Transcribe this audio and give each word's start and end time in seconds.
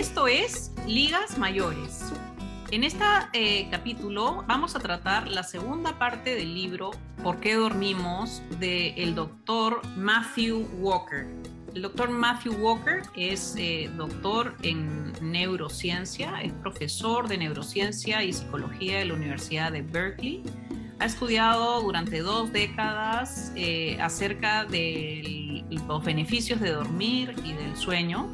Esto 0.00 0.26
es 0.28 0.72
Ligas 0.86 1.36
Mayores. 1.36 2.10
En 2.70 2.84
este 2.84 3.04
capítulo 3.70 4.42
vamos 4.48 4.74
a 4.74 4.80
tratar 4.80 5.28
la 5.28 5.42
segunda 5.42 5.98
parte 5.98 6.34
del 6.34 6.54
libro 6.54 6.92
¿Por 7.22 7.38
qué 7.38 7.54
dormimos? 7.54 8.40
del 8.58 9.14
doctor 9.14 9.82
Matthew 9.98 10.66
Walker. 10.78 11.26
El 11.74 11.82
doctor 11.82 12.08
Matthew 12.08 12.54
Walker 12.54 13.02
es 13.14 13.54
eh, 13.58 13.90
doctor 13.94 14.56
en 14.62 15.12
neurociencia, 15.20 16.40
es 16.40 16.54
profesor 16.54 17.28
de 17.28 17.36
neurociencia 17.36 18.24
y 18.24 18.32
psicología 18.32 19.00
de 19.00 19.04
la 19.04 19.12
Universidad 19.12 19.70
de 19.70 19.82
Berkeley. 19.82 20.42
Ha 20.98 21.04
estudiado 21.04 21.82
durante 21.82 22.20
dos 22.20 22.50
décadas 22.54 23.52
eh, 23.54 23.98
acerca 24.00 24.64
de 24.64 25.62
los 25.86 26.02
beneficios 26.02 26.58
de 26.58 26.70
dormir 26.70 27.34
y 27.44 27.52
del 27.52 27.76
sueño 27.76 28.30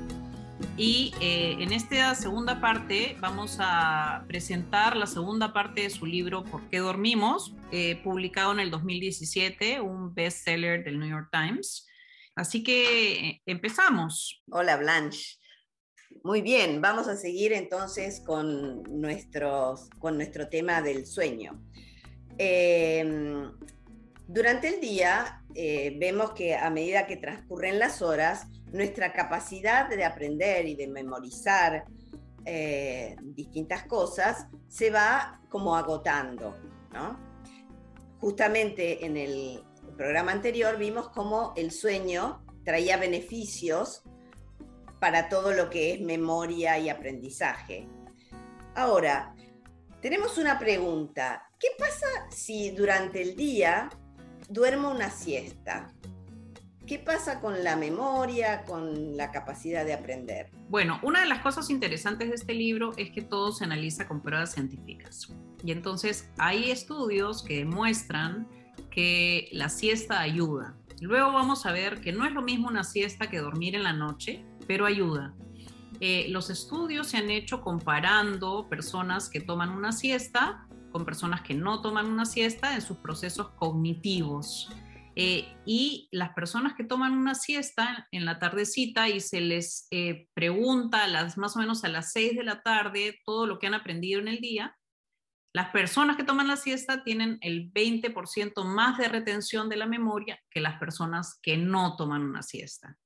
y 0.77 1.15
eh, 1.21 1.57
en 1.61 1.73
esta 1.73 2.15
segunda 2.15 2.61
parte 2.61 3.17
vamos 3.21 3.57
a 3.61 4.25
presentar 4.29 4.97
la 4.97 5.07
segunda 5.07 5.53
parte 5.53 5.83
de 5.83 5.91
su 5.91 6.05
libro 6.05 6.45
¿Por 6.45 6.69
qué 6.69 6.79
dormimos? 6.79 7.55
Eh, 7.73 7.97
publicado 8.05 8.53
en 8.53 8.61
el 8.61 8.71
2017, 8.71 9.81
un 9.81 10.15
bestseller 10.15 10.85
del 10.85 10.99
New 10.99 11.09
York 11.09 11.31
Times. 11.33 11.87
Así 12.35 12.63
que 12.63 13.13
eh, 13.13 13.43
empezamos. 13.47 14.43
Hola 14.51 14.77
Blanche. 14.77 15.39
Muy 16.23 16.43
bien, 16.43 16.83
vamos 16.83 17.09
a 17.09 17.17
seguir 17.17 17.55
entonces 17.55 18.21
con, 18.21 18.83
nuestros, 18.83 19.89
con 19.99 20.17
nuestro 20.17 20.49
tema 20.49 20.83
del 20.83 21.07
sueño. 21.07 21.63
Em, 22.37 23.51
durante 24.27 24.69
el 24.69 24.81
día 24.81 25.43
vemos 25.55 26.33
que 26.33 26.55
a 26.55 26.69
medida 26.71 27.07
que 27.07 27.17
transcurren 27.17 27.79
las 27.79 28.03
horas, 28.03 28.47
nuestra 28.73 29.13
capacidad 29.13 29.89
de 29.89 30.05
aprender 30.05 30.67
y 30.67 30.75
de 30.75 30.87
memorizar 30.89 31.85
eh, 32.49 33.17
distintas 33.21 33.85
cosas 33.87 34.47
se 34.69 34.91
va 34.91 35.41
como 35.49 35.75
agotando. 35.75 36.57
Justamente 38.21 39.05
en 39.05 39.17
el 39.17 39.65
programa 39.97 40.31
anterior 40.31 40.79
vimos 40.79 41.09
cómo 41.09 41.53
el 41.57 41.73
sueño 41.73 42.45
traía 42.65 42.99
beneficios 42.99 44.05
para 45.01 45.29
todo 45.29 45.53
lo 45.53 45.69
que 45.71 45.95
es 45.95 46.01
memoria 46.01 46.79
y 46.79 46.89
aprendizaje. 46.89 47.89
Ahora, 48.77 49.35
tenemos 50.01 50.39
una 50.39 50.57
pregunta. 50.57 51.49
¿Qué 51.59 51.69
pasa 51.77 52.07
si 52.31 52.71
durante 52.71 53.23
el 53.23 53.35
día 53.35 53.89
duermo 54.49 54.91
una 54.91 55.11
siesta? 55.11 55.93
¿Qué 56.87 57.01
pasa 57.01 57.41
con 57.41 57.65
la 57.65 57.75
memoria, 57.75 58.63
con 58.65 59.17
la 59.17 59.33
capacidad 59.33 59.85
de 59.85 59.93
aprender? 59.93 60.51
Bueno, 60.69 61.01
una 61.03 61.21
de 61.21 61.27
las 61.27 61.41
cosas 61.41 61.69
interesantes 61.69 62.29
de 62.29 62.37
este 62.37 62.55
libro 62.55 62.93
es 62.97 63.11
que 63.11 63.23
todo 63.23 63.51
se 63.51 63.65
analiza 63.65 64.07
con 64.07 64.23
pruebas 64.23 64.53
científicas. 64.53 65.29
Y 65.65 65.73
entonces 65.73 66.31
hay 66.39 66.71
estudios 66.71 67.43
que 67.43 67.59
demuestran 67.59 68.47
que 68.91 69.49
la 69.51 69.69
siesta 69.69 70.21
ayuda. 70.21 70.77
Luego 71.01 71.33
vamos 71.33 71.67
a 71.67 71.73
ver 71.73 72.01
que 72.01 72.13
no 72.13 72.25
es 72.25 72.33
lo 72.33 72.43
mismo 72.43 72.69
una 72.69 72.85
siesta 72.85 73.29
que 73.29 73.41
dormir 73.41 73.75
en 73.75 73.83
la 73.83 73.93
noche, 73.93 74.45
pero 74.69 74.87
ayuda. 74.87 75.35
Eh, 76.01 76.27
los 76.29 76.51
estudios 76.51 77.09
se 77.09 77.17
han 77.17 77.31
hecho 77.31 77.63
comparando 77.63 78.69
personas 78.69 79.29
que 79.29 79.41
toman 79.41 79.71
una 79.71 79.93
siesta 79.93 80.66
con 80.97 81.05
personas 81.05 81.43
que 81.43 81.53
no 81.53 81.83
toman 81.83 82.07
una 82.07 82.25
siesta 82.25 82.75
en 82.75 82.81
sus 82.81 82.97
procesos 82.97 83.51
cognitivos. 83.51 84.71
Eh, 85.15 85.47
y 85.67 86.09
las 86.11 86.33
personas 86.33 86.73
que 86.73 86.85
toman 86.85 87.13
una 87.13 87.35
siesta 87.35 88.09
en 88.13 88.25
la 88.25 88.39
tardecita 88.39 89.07
y 89.11 89.21
se 89.21 89.43
les 89.43 89.89
eh, 89.91 90.27
pregunta 90.33 91.05
a 91.05 91.07
las, 91.07 91.37
más 91.37 91.55
o 91.55 91.59
menos 91.59 91.85
a 91.85 91.89
las 91.89 92.13
6 92.13 92.37
de 92.37 92.45
la 92.45 92.63
tarde 92.63 93.21
todo 93.27 93.47
lo 93.47 93.59
que 93.59 93.67
han 93.67 93.75
aprendido 93.75 94.19
en 94.21 94.29
el 94.29 94.39
día, 94.39 94.75
las 95.53 95.69
personas 95.69 96.17
que 96.17 96.25
toman 96.25 96.49
la 96.49 96.57
siesta 96.57 97.05
tienen 97.05 97.37
el 97.43 97.71
20% 97.75 98.65
más 98.65 98.97
de 98.97 99.09
retención 99.09 99.69
de 99.69 99.77
la 99.77 99.87
memoria 99.87 100.41
que 100.49 100.63
las 100.63 100.79
personas 100.79 101.39
que 101.43 101.59
no 101.59 101.95
toman 101.97 102.23
una 102.23 102.43
siesta. 102.43 102.97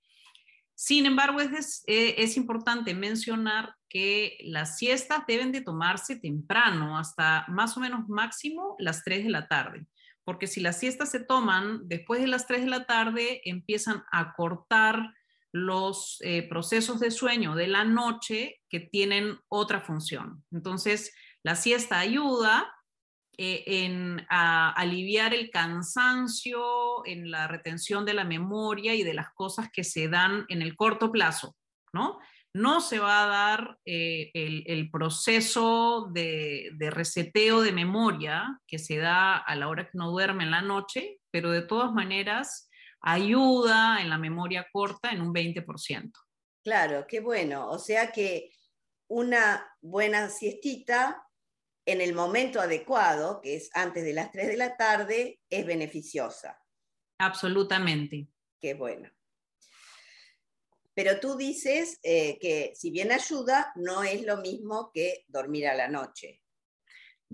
Sin 0.83 1.05
embargo, 1.05 1.43
es, 1.43 1.85
eh, 1.87 2.15
es, 2.17 2.39
importante 2.39 2.95
mencionar 2.95 3.75
que 3.91 4.39
las 4.45 4.79
siestas 4.79 5.25
deben 5.29 5.53
de 5.53 5.61
tomarse 5.61 6.17
temprano, 6.17 6.97
hasta 6.97 7.45
más 7.49 7.77
o 7.77 7.81
menos 7.81 8.09
máximo 8.09 8.77
las 8.79 9.05
3 9.05 9.25
de 9.25 9.31
la 9.31 9.47
tarde 9.47 9.87
porque 10.25 10.47
si 10.47 10.61
las 10.61 10.79
siestas 10.79 11.11
se 11.11 11.19
toman 11.19 11.89
después 11.89 12.21
de 12.21 12.29
las 12.29 12.47
3 12.47 12.61
de 12.63 12.71
la 12.71 12.85
tarde, 12.85 13.41
empiezan 13.45 14.05
a 14.13 14.33
cortar 14.35 15.13
los 15.51 16.19
eh, 16.21 16.49
procesos 16.49 17.01
de 17.01 17.11
sueño 17.11 17.57
de 17.57 17.67
la 17.67 17.85
noche 17.85 18.61
que 18.69 18.79
tienen 18.79 19.39
otra 19.49 19.81
función. 19.81 20.45
Entonces, 20.53 21.13
la 21.43 21.57
siesta 21.57 21.99
ayuda 21.99 22.73
eh, 23.43 23.65
en 23.67 24.27
aliviar 24.29 25.33
el 25.33 25.49
cansancio, 25.49 27.07
en 27.07 27.31
la 27.31 27.49
retención 27.49 28.05
de 28.05 28.13
la 28.13 28.25
memoria 28.25 28.95
y 28.95 29.03
de 29.03 29.15
las 29.15 29.31
cosas 29.33 29.71
que 29.73 29.83
se 29.83 30.09
dan 30.09 30.45
en 30.49 30.61
el 30.61 30.77
corto 30.77 31.11
plazo, 31.11 31.57
¿no? 31.95 32.19
no 32.53 32.83
se 32.83 32.99
va 32.99 33.25
a 33.25 33.29
dar 33.29 33.79
eh, 33.87 34.31
el, 34.35 34.91
proceso 34.91 36.11
de, 36.13 36.71
reseteo 36.91 37.63
de 37.63 37.73
memoria 37.73 38.61
que 38.67 38.79
se 38.79 38.99
da 38.99 39.39
a 39.39 39.57
la 39.57 39.69
hora 39.69 39.85
que 39.85 39.97
uno 39.97 40.11
duerme 40.11 40.45
en 40.45 40.51
la 40.51 40.61
noche, 40.61 41.19
pero 41.31 41.51
de 41.51 41.63
todas 41.63 41.93
maneras 41.93 42.69
ayuda 43.01 44.03
en 44.03 44.11
la 44.11 44.19
memoria 44.19 44.67
corta 44.71 45.13
en 45.13 45.23
un 45.23 45.33
20%. 45.33 46.13
Claro, 46.63 47.07
qué 47.09 47.21
bueno. 47.21 47.71
O 47.71 47.79
sea 47.79 48.13
que 48.13 48.53
una 49.09 49.67
buena 49.81 50.29
siestita 50.29 51.27
en 51.91 52.01
el 52.01 52.15
momento 52.15 52.61
adecuado, 52.61 53.41
que 53.41 53.57
es 53.57 53.71
antes 53.75 54.05
de 54.05 54.13
las 54.13 54.31
3 54.33 54.49
de 54.49 54.57
la 54.57 54.77
tarde, 54.77 55.41
es 55.49 55.67
beneficiosa. 55.67 56.61
Absolutamente. 57.19 58.29
Qué 58.61 58.75
bueno. 58.75 59.11
Pero 60.95 61.21
tú 61.21 61.37
dices 61.37 61.99
eh, 62.03 62.39
que 62.41 62.73
si 62.75 62.91
bien 62.91 63.13
ayuda, 63.13 63.73
no 63.77 64.03
es 64.03 64.23
lo 64.23 64.39
mismo 64.39 64.91
que 64.93 65.25
dormir 65.29 65.69
a 65.69 65.75
la 65.75 65.89
noche. 65.89 66.43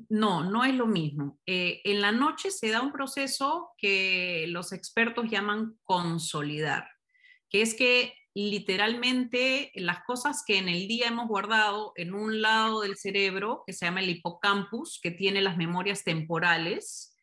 No, 0.08 0.44
no 0.44 0.64
es 0.64 0.74
lo 0.74 0.86
mismo. 0.86 1.40
Eh, 1.46 1.80
en 1.84 2.00
la 2.02 2.12
noche 2.12 2.50
se 2.50 2.68
da 2.68 2.82
un 2.82 2.92
proceso 2.92 3.70
que 3.78 4.44
los 4.48 4.72
expertos 4.72 5.30
llaman 5.30 5.78
consolidar, 5.84 6.88
que 7.48 7.62
es 7.62 7.74
que 7.74 8.12
literalmente 8.36 9.72
las 9.76 10.04
cosas 10.04 10.44
que 10.47 10.58
en 10.58 10.69
el 10.69 10.86
día 10.86 11.08
hemos 11.08 11.26
guardado 11.26 11.92
en 11.97 12.14
un 12.14 12.42
lado 12.42 12.82
del 12.82 12.98
cerebro, 12.98 13.62
que 13.66 13.72
se 13.72 13.86
llama 13.86 14.00
el 14.00 14.10
hipocampus, 14.10 15.00
que 15.02 15.10
tiene 15.10 15.41
las 15.41 15.56
memorias 15.56 16.04
temporales, 16.04 17.16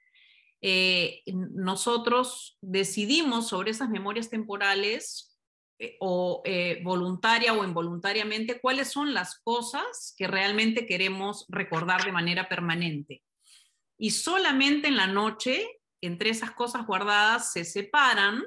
eh, 0.65 1.21
nosotros 1.27 2.57
decidimos 2.61 3.49
sobre 3.49 3.69
esas 3.69 3.89
memorias 3.89 4.29
temporales 4.29 5.37
eh, 5.77 5.97
o 5.99 6.41
eh, 6.45 6.81
voluntaria 6.83 7.53
o 7.53 7.63
involuntariamente, 7.63 8.59
cuáles 8.59 8.87
son 8.87 9.13
las 9.13 9.39
cosas 9.39 10.15
que 10.17 10.25
realmente 10.25 10.87
queremos 10.87 11.45
recordar 11.49 12.05
de 12.05 12.11
manera 12.11 12.49
permanente. 12.49 13.21
Y 13.99 14.11
solamente 14.11 14.87
en 14.87 14.97
la 14.97 15.07
noche, 15.07 15.81
entre 16.01 16.29
esas 16.31 16.51
cosas 16.51 16.87
guardadas, 16.87 17.51
se 17.51 17.65
separan 17.65 18.43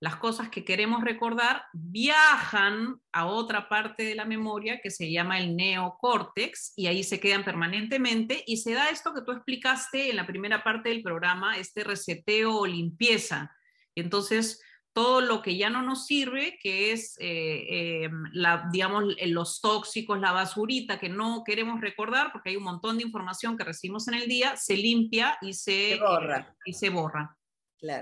las 0.00 0.16
cosas 0.16 0.48
que 0.48 0.64
queremos 0.64 1.04
recordar, 1.04 1.64
viajan 1.74 2.96
a 3.12 3.26
otra 3.26 3.68
parte 3.68 4.02
de 4.02 4.14
la 4.14 4.24
memoria 4.24 4.80
que 4.80 4.90
se 4.90 5.12
llama 5.12 5.38
el 5.38 5.54
neocórtex 5.54 6.72
y 6.74 6.86
ahí 6.86 7.04
se 7.04 7.20
quedan 7.20 7.44
permanentemente 7.44 8.42
y 8.46 8.56
se 8.56 8.72
da 8.72 8.88
esto 8.88 9.12
que 9.12 9.20
tú 9.20 9.32
explicaste 9.32 10.08
en 10.08 10.16
la 10.16 10.26
primera 10.26 10.64
parte 10.64 10.88
del 10.88 11.02
programa, 11.02 11.58
este 11.58 11.84
reseteo 11.84 12.56
o 12.56 12.66
limpieza. 12.66 13.54
Entonces, 13.94 14.62
todo 14.94 15.20
lo 15.20 15.42
que 15.42 15.58
ya 15.58 15.68
no 15.68 15.82
nos 15.82 16.06
sirve, 16.06 16.58
que 16.62 16.92
es, 16.92 17.16
eh, 17.20 18.04
eh, 18.04 18.10
la, 18.32 18.68
digamos, 18.72 19.04
los 19.26 19.60
tóxicos, 19.60 20.18
la 20.18 20.32
basurita 20.32 20.98
que 20.98 21.10
no 21.10 21.44
queremos 21.44 21.80
recordar, 21.82 22.32
porque 22.32 22.50
hay 22.50 22.56
un 22.56 22.64
montón 22.64 22.96
de 22.96 23.04
información 23.04 23.56
que 23.56 23.64
recibimos 23.64 24.08
en 24.08 24.14
el 24.14 24.26
día, 24.28 24.56
se 24.56 24.78
limpia 24.78 25.36
y 25.42 25.52
se, 25.52 25.98
borra. 26.00 26.56
y 26.64 26.72
se 26.72 26.88
borra. 26.88 27.36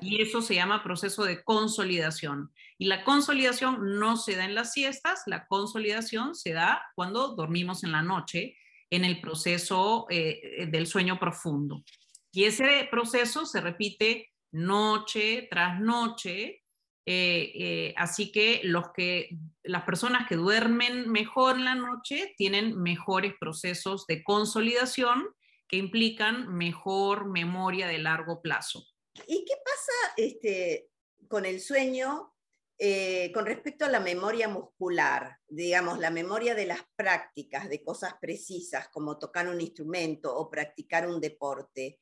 Y 0.01 0.23
eso 0.23 0.43
se 0.43 0.55
llama 0.55 0.83
proceso 0.83 1.25
de 1.25 1.43
consolidación. 1.43 2.53
Y 2.79 2.87
la 2.87 3.05
consolidación 3.05 3.99
no 3.99 4.17
se 4.17 4.37
da 4.37 4.45
en 4.45 4.55
las 4.55 4.73
siestas, 4.73 5.23
la 5.27 5.47
consolidación 5.47 6.35
se 6.35 6.53
da 6.53 6.83
cuando 6.95 7.35
dormimos 7.35 7.85
en 7.85 7.93
la 7.93 8.03
noche, 8.03 8.57
en 8.91 9.05
el 9.05 9.21
proceso 9.21 10.07
eh, 10.11 10.67
del 10.71 10.87
sueño 10.87 11.19
profundo. 11.19 11.85
Y 12.33 12.45
ese 12.45 12.89
proceso 12.91 13.47
se 13.47 13.61
repite 13.61 14.31
noche 14.51 15.47
tras 15.51 15.81
noche 15.81 16.63
eh, 17.11 17.53
eh, 17.55 17.95
así 17.97 18.31
que, 18.31 18.61
los 18.65 18.93
que 18.93 19.31
las 19.63 19.85
personas 19.85 20.29
que 20.29 20.37
duermen 20.37 21.11
mejor 21.11 21.57
en 21.57 21.65
la 21.65 21.75
noche 21.75 22.35
tienen 22.37 22.79
mejores 22.83 23.33
procesos 23.41 24.07
de 24.07 24.23
consolidación 24.23 25.25
que 25.69 25.79
implican 25.79 26.55
mejor 26.55 27.31
memoria 27.31 27.87
de 27.87 27.97
largo 27.97 28.43
plazo. 28.43 28.85
¿Y 29.27 29.45
qué 29.45 29.55
pasa 29.65 30.15
este, 30.17 30.91
con 31.29 31.45
el 31.47 31.61
sueño 31.61 32.35
eh, 32.81 33.33
con 33.35 33.45
respecto 33.45 33.85
a 33.85 33.89
la 33.89 33.99
memoria 33.99 34.47
muscular, 34.47 35.37
digamos, 35.49 35.99
la 35.99 36.11
memoria 36.11 36.55
de 36.55 36.65
las 36.65 36.81
prácticas, 36.95 37.69
de 37.69 37.83
cosas 37.83 38.15
precisas, 38.21 38.89
como 38.91 39.19
tocar 39.19 39.49
un 39.49 39.61
instrumento 39.61 40.33
o 40.33 40.49
practicar 40.49 41.09
un 41.09 41.21
deporte, 41.21 41.99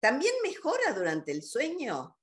¿también 0.00 0.32
mejora 0.42 0.94
durante 0.96 1.30
el 1.30 1.42
sueño? 1.42 2.16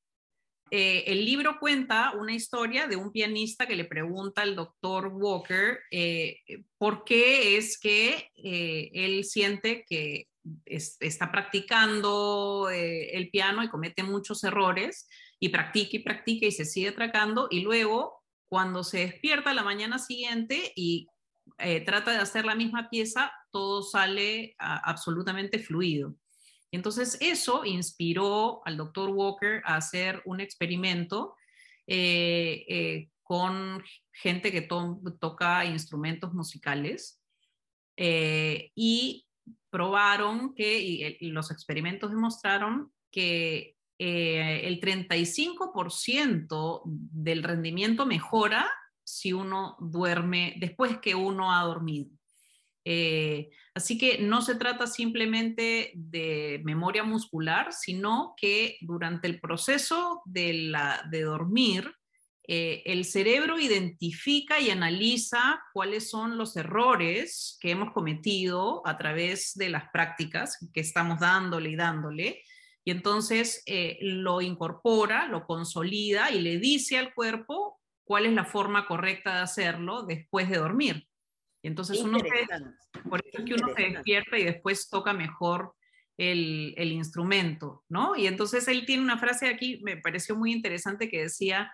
Eh, 0.71 1.03
el 1.05 1.23
libro 1.23 1.59
cuenta 1.59 2.13
una 2.17 2.33
historia 2.33 2.87
de 2.87 2.95
un 2.95 3.11
pianista 3.11 3.67
que 3.67 3.75
le 3.75 3.85
pregunta 3.85 4.41
al 4.41 4.55
doctor 4.55 5.09
Walker 5.13 5.77
eh, 5.91 6.37
por 6.79 7.03
qué 7.03 7.57
es 7.57 7.77
que 7.77 8.31
él 8.33 9.23
siente 9.25 9.85
que 9.87 10.30
está 10.65 11.31
practicando 11.31 12.69
el 12.71 13.29
piano 13.29 13.63
y 13.63 13.69
comete 13.69 14.03
muchos 14.03 14.43
errores 14.43 15.07
y 15.39 15.49
practica 15.49 15.97
y 15.97 15.99
practica 15.99 16.45
y 16.45 16.51
se 16.51 16.65
sigue 16.65 16.89
atracando 16.89 17.47
y 17.49 17.61
luego 17.61 18.21
cuando 18.51 18.83
se 18.83 18.99
despierta 18.99 19.53
la 19.53 19.63
mañana 19.63 19.97
siguiente 19.97 20.73
y 20.75 21.07
eh, 21.57 21.81
trata 21.81 22.11
de 22.11 22.17
hacer 22.17 22.45
la 22.45 22.53
misma 22.53 22.89
pieza, 22.89 23.31
todo 23.49 23.81
sale 23.81 24.55
absolutamente 24.57 25.57
fluido. 25.57 26.15
Entonces 26.71 27.17
eso 27.21 27.65
inspiró 27.65 28.61
al 28.65 28.77
doctor 28.77 29.09
Walker 29.09 29.61
a 29.65 29.77
hacer 29.77 30.21
un 30.25 30.39
experimento 30.39 31.35
eh, 31.87 32.65
eh, 32.67 33.09
con 33.23 33.83
gente 34.11 34.51
que 34.51 34.61
toca 34.61 35.65
instrumentos 35.65 36.33
musicales 36.33 37.21
y 37.95 39.25
probaron 39.69 40.53
que, 40.53 40.79
y 40.79 41.29
los 41.29 41.51
experimentos 41.51 42.11
demostraron 42.11 42.91
que 43.11 43.75
eh, 44.03 44.61
el 44.63 44.81
35% 44.81 46.81
del 46.85 47.43
rendimiento 47.43 48.07
mejora 48.07 48.67
si 49.03 49.31
uno 49.31 49.77
duerme 49.79 50.55
después 50.57 50.97
que 50.97 51.13
uno 51.13 51.53
ha 51.53 51.63
dormido. 51.63 52.09
Eh, 52.83 53.51
así 53.75 53.99
que 53.99 54.17
no 54.17 54.41
se 54.41 54.55
trata 54.55 54.87
simplemente 54.87 55.91
de 55.93 56.61
memoria 56.63 57.03
muscular, 57.03 57.73
sino 57.73 58.33
que 58.37 58.79
durante 58.81 59.27
el 59.27 59.39
proceso 59.39 60.23
de, 60.25 60.73
dormir, 61.23 61.93
eh, 62.47 62.81
el 62.85 63.05
cerebro 63.05 63.59
identifica 63.59 64.59
y 64.59 64.69
analiza 64.69 65.61
cuáles 65.73 66.09
son 66.09 66.37
los 66.37 66.57
errores 66.57 67.57
que 67.61 67.71
hemos 67.71 67.93
cometido 67.93 68.85
a 68.85 68.97
través 68.97 69.53
de 69.55 69.69
las 69.69 69.89
prácticas 69.91 70.57
que 70.73 70.81
estamos 70.81 71.19
dándole 71.19 71.69
y 71.69 71.75
dándole 71.75 72.43
y 72.83 72.91
entonces 72.91 73.61
eh, 73.65 73.97
lo 74.01 74.41
incorpora, 74.41 75.27
lo 75.27 75.45
consolida 75.45 76.31
y 76.31 76.41
le 76.41 76.57
dice 76.57 76.97
al 76.97 77.13
cuerpo 77.13 77.79
cuál 78.03 78.25
es 78.25 78.33
la 78.33 78.45
forma 78.45 78.87
correcta 78.87 79.35
de 79.35 79.41
hacerlo 79.41 80.03
después 80.03 80.49
de 80.49 80.57
dormir. 80.57 81.07
Y 81.63 81.67
entonces 81.67 81.99
uno 82.01 82.17
se, 82.19 82.27
por 83.07 83.21
eso 83.23 83.37
es 83.37 83.45
que 83.45 83.53
uno 83.53 83.73
se 83.75 83.83
despierta 83.83 84.37
y 84.39 84.45
después 84.45 84.89
toca 84.89 85.13
mejor 85.13 85.75
el, 86.17 86.73
el, 86.75 86.91
instrumento, 86.91 87.83
¿no? 87.87 88.15
Y 88.15 88.25
entonces 88.25 88.67
él 88.67 88.85
tiene 88.85 89.03
una 89.03 89.19
frase 89.19 89.47
aquí, 89.47 89.79
me 89.83 89.97
pareció 89.97 90.35
muy 90.35 90.51
interesante, 90.51 91.07
que 91.07 91.21
decía 91.21 91.71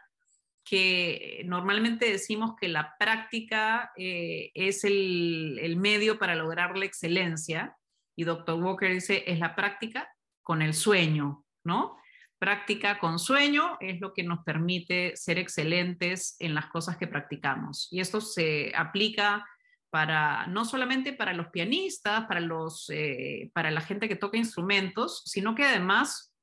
que 0.69 1.43
normalmente 1.45 2.11
decimos 2.11 2.55
que 2.59 2.67
la 2.67 2.95
práctica 2.99 3.91
eh, 3.95 4.51
es 4.53 4.83
el, 4.83 5.59
el 5.61 5.77
medio 5.77 6.19
para 6.19 6.35
lograr 6.35 6.77
la 6.77 6.85
excelencia, 6.85 7.77
y 8.17 8.23
Dr. 8.23 8.61
Walker 8.61 8.91
dice, 8.91 9.23
es 9.27 9.39
la 9.39 9.55
práctica 9.55 10.09
con 10.41 10.61
el 10.61 10.73
sueño, 10.73 11.45
¿no? 11.63 11.97
Práctica 12.39 12.99
con 12.99 13.19
sueño 13.19 13.77
es 13.79 14.01
lo 14.01 14.13
que 14.13 14.23
nos 14.23 14.43
permite 14.43 15.15
ser 15.15 15.37
excelentes 15.37 16.35
en 16.39 16.55
las 16.55 16.67
cosas 16.67 16.97
que 16.97 17.07
practicamos. 17.07 17.87
Y 17.91 17.99
esto 17.99 18.19
se 18.19 18.73
aplica 18.75 19.45
para 19.89 20.47
no 20.47 20.65
solamente 20.65 21.13
para 21.13 21.33
los 21.33 21.47
pianistas, 21.47 22.25
para, 22.25 22.39
los, 22.39 22.89
eh, 22.89 23.51
para 23.53 23.71
la 23.71 23.81
gente 23.81 24.07
que 24.07 24.15
toca 24.15 24.37
instrumentos, 24.37 25.21
sino 25.25 25.55
que 25.55 25.63
además 25.63 26.33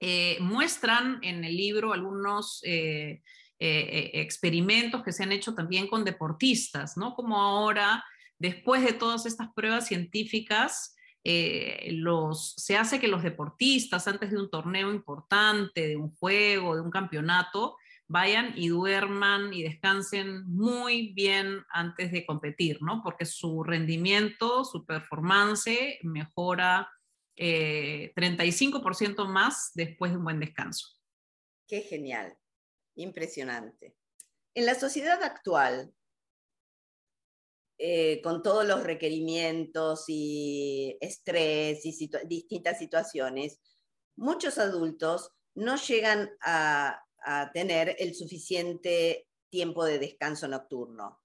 eh, 0.00 0.36
muestran 0.40 1.18
en 1.22 1.42
el 1.44 1.56
libro 1.56 1.92
algunos 1.92 2.62
experimentos 3.60 5.02
que 5.02 5.12
se 5.12 5.24
han 5.24 5.32
hecho 5.32 5.54
también 5.54 5.88
con 5.88 6.04
deportistas, 6.04 6.96
¿no? 6.96 7.14
Como 7.14 7.40
ahora, 7.40 8.04
después 8.38 8.84
de 8.84 8.92
todas 8.92 9.26
estas 9.26 9.48
pruebas 9.54 9.86
científicas, 9.86 10.96
eh, 11.24 11.94
se 12.32 12.76
hace 12.76 13.00
que 13.00 13.08
los 13.08 13.22
deportistas 13.22 14.08
antes 14.08 14.30
de 14.30 14.38
un 14.38 14.50
torneo 14.50 14.90
importante, 14.90 15.86
de 15.88 15.96
un 15.96 16.14
juego, 16.16 16.74
de 16.74 16.80
un 16.80 16.90
campeonato, 16.90 17.76
vayan 18.06 18.54
y 18.56 18.68
duerman 18.68 19.52
y 19.52 19.62
descansen 19.62 20.46
muy 20.46 21.12
bien 21.12 21.64
antes 21.68 22.12
de 22.12 22.24
competir, 22.24 22.78
¿no? 22.80 23.02
Porque 23.02 23.26
su 23.26 23.62
rendimiento, 23.62 24.64
su 24.64 24.86
performance 24.86 25.98
mejora 26.02 26.88
35% 27.36 29.24
eh, 29.24 29.28
más 29.28 29.72
después 29.74 30.12
de 30.12 30.16
un 30.16 30.24
buen 30.24 30.40
descanso. 30.40 30.96
Qué 31.66 31.82
genial, 31.82 32.34
impresionante. 32.98 33.96
En 34.54 34.66
la 34.66 34.74
sociedad 34.74 35.22
actual, 35.22 35.92
eh, 37.78 38.20
con 38.22 38.42
todos 38.42 38.66
los 38.66 38.82
requerimientos 38.82 40.04
y 40.08 40.96
estrés 41.00 41.86
y 41.86 42.10
distintas 42.26 42.78
situaciones, 42.78 43.60
muchos 44.16 44.58
adultos 44.58 45.30
no 45.54 45.76
llegan 45.76 46.30
a, 46.42 47.02
tener 47.52 47.94
el 47.98 48.14
suficiente 48.14 49.26
tiempo 49.50 49.84
de 49.84 49.98
descanso 49.98 50.48
nocturno, 50.48 51.20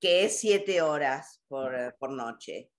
que 0.00 0.24
es 0.24 0.40
siete 0.40 0.82
horas 0.82 1.42
por, 1.46 1.96
por 2.00 2.10
noche. 2.10 2.72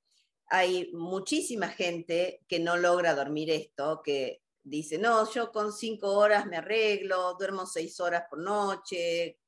Hay 0.47 0.91
muchísima 0.91 1.69
gente 1.69 2.43
que 2.49 2.59
no 2.59 2.75
logra 2.75 3.15
dormir 3.15 3.49
esto, 3.49 4.01
que 4.03 4.41
dice, 4.63 4.97
no, 4.97 5.29
yo 5.31 5.51
con 5.51 5.73
cinco 5.73 6.13
horas 6.13 6.45
me 6.45 6.57
arreglo, 6.57 7.35
duermo 7.37 7.65
seis 7.65 7.99
horas 7.99 8.23
por 8.29 8.39
noche, 8.39 9.39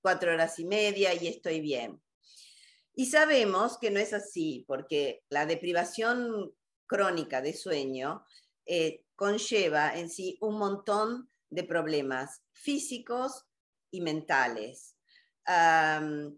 cuatro 0.00 0.32
horas 0.32 0.58
y 0.58 0.64
media 0.64 1.14
y 1.14 1.28
estoy 1.28 1.60
bien. 1.60 2.00
Y 2.94 3.06
sabemos 3.06 3.78
que 3.78 3.90
no 3.90 4.00
es 4.00 4.12
así, 4.12 4.64
porque 4.66 5.22
la 5.28 5.46
deprivación 5.46 6.52
crónica 6.86 7.40
de 7.40 7.52
sueño 7.52 8.24
eh, 8.66 9.04
conlleva 9.14 9.96
en 9.96 10.10
sí 10.10 10.36
un 10.40 10.58
montón 10.58 11.30
de 11.50 11.64
problemas 11.64 12.42
físicos 12.52 13.44
y 13.90 14.00
mentales. 14.00 14.96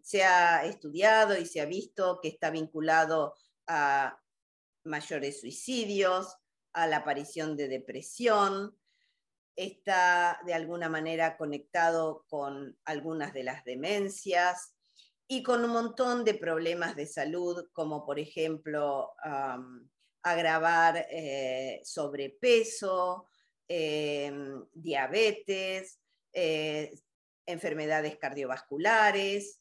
se 0.02 0.23
ha 0.23 0.64
estudiado 0.64 1.37
y 1.37 1.46
se 1.46 1.61
ha 1.61 1.64
visto 1.64 2.20
que 2.23 2.28
está 2.28 2.50
vinculado 2.50 3.34
a 3.66 4.16
mayores 4.84 5.40
suicidios, 5.40 6.37
a 6.72 6.86
la 6.86 6.98
aparición 6.98 7.56
de 7.56 7.68
depresión, 7.68 8.76
está 9.56 10.40
de 10.46 10.54
alguna 10.54 10.88
manera 10.88 11.36
conectado 11.36 12.24
con 12.28 12.78
algunas 12.84 13.32
de 13.32 13.44
las 13.44 13.64
demencias, 13.64 14.74
y 15.32 15.44
con 15.44 15.64
un 15.64 15.70
montón 15.70 16.24
de 16.24 16.34
problemas 16.34 16.96
de 16.96 17.06
salud, 17.06 17.68
como 17.72 18.04
por 18.04 18.18
ejemplo 18.18 19.14
agravar 20.22 21.06
eh, 21.08 21.80
sobrepeso, 21.84 23.28
em, 23.68 24.60
diabetes, 24.72 26.00
eh, 26.32 26.92
enfermedades 27.46 28.18
cardiovasculares 28.18 29.60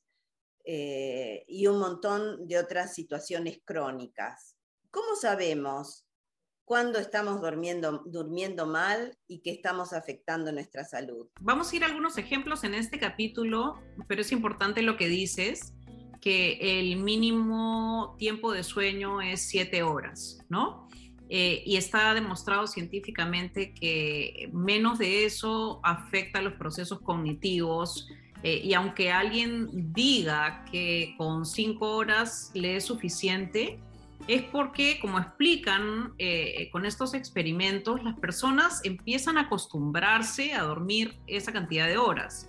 eh, 0.63 1.45
y 1.47 1.67
un 1.67 1.77
montón 1.77 2.47
de 2.47 2.57
otras 2.57 2.95
situaciones 2.95 3.61
crónicas. 3.63 4.57
¿Cómo 4.89 5.15
sabemos 5.15 6.08
cuándo 6.69 6.99
estamos 6.99 7.41
durmiendo, 7.41 8.03
durmiendo 8.05 8.67
mal 8.67 9.17
y 9.27 9.39
qué 9.39 9.49
estamos 9.49 9.91
afectando 9.91 10.51
nuestra 10.51 10.85
salud. 10.85 11.25
Vamos 11.41 11.73
a 11.73 11.75
ir 11.75 11.83
a 11.83 11.88
algunos 11.88 12.19
ejemplos 12.19 12.63
en 12.63 12.75
este 12.75 12.99
capítulo, 12.99 13.81
pero 14.07 14.21
es 14.21 14.31
importante 14.31 14.83
lo 14.83 14.95
que 14.95 15.07
dices, 15.07 15.73
que 16.21 16.59
el 16.79 16.97
mínimo 16.97 18.15
tiempo 18.19 18.51
de 18.51 18.61
sueño 18.61 19.19
es 19.19 19.41
siete 19.49 19.81
horas, 19.81 20.45
¿no? 20.47 20.88
Eh, 21.27 21.63
y 21.65 21.75
está 21.77 22.13
demostrado 22.13 22.67
científicamente 22.67 23.73
que 23.73 24.51
menos 24.53 24.99
de 24.99 25.25
eso 25.25 25.79
afecta 25.83 26.39
los 26.39 26.53
procesos 26.53 26.99
cognitivos. 27.01 28.07
Eh, 28.43 28.61
y 28.63 28.75
aunque 28.75 29.11
alguien 29.11 29.91
diga 29.91 30.65
que 30.71 31.15
con 31.17 31.47
cinco 31.47 31.95
horas 31.95 32.51
le 32.53 32.75
es 32.75 32.85
suficiente, 32.85 33.79
es 34.29 34.43
porque, 34.43 35.00
como 35.00 35.17
explican 35.17 36.13
eh, 36.19 36.69
con 36.71 36.86
estos 36.86 37.15
experimentos, 37.15 38.03
las 38.03 38.15
personas 38.19 38.79
empiezan 38.83 39.39
a 39.39 39.41
acostumbrarse 39.41 40.53
a 40.53 40.62
dormir 40.62 41.17
esa 41.25 41.51
cantidad 41.51 41.88
de 41.88 41.98
horas. 41.98 42.48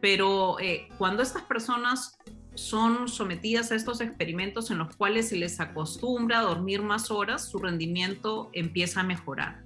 Pero 0.00 0.58
eh, 0.60 0.88
cuando 0.96 1.22
estas 1.22 1.42
personas 1.42 2.18
son 2.54 3.06
sometidas 3.06 3.70
a 3.70 3.74
estos 3.74 4.00
experimentos 4.00 4.70
en 4.70 4.78
los 4.78 4.96
cuales 4.96 5.28
se 5.28 5.36
les 5.36 5.60
acostumbra 5.60 6.38
a 6.38 6.42
dormir 6.42 6.80
más 6.80 7.10
horas, 7.10 7.50
su 7.50 7.58
rendimiento 7.58 8.48
empieza 8.54 9.00
a 9.00 9.02
mejorar. 9.02 9.62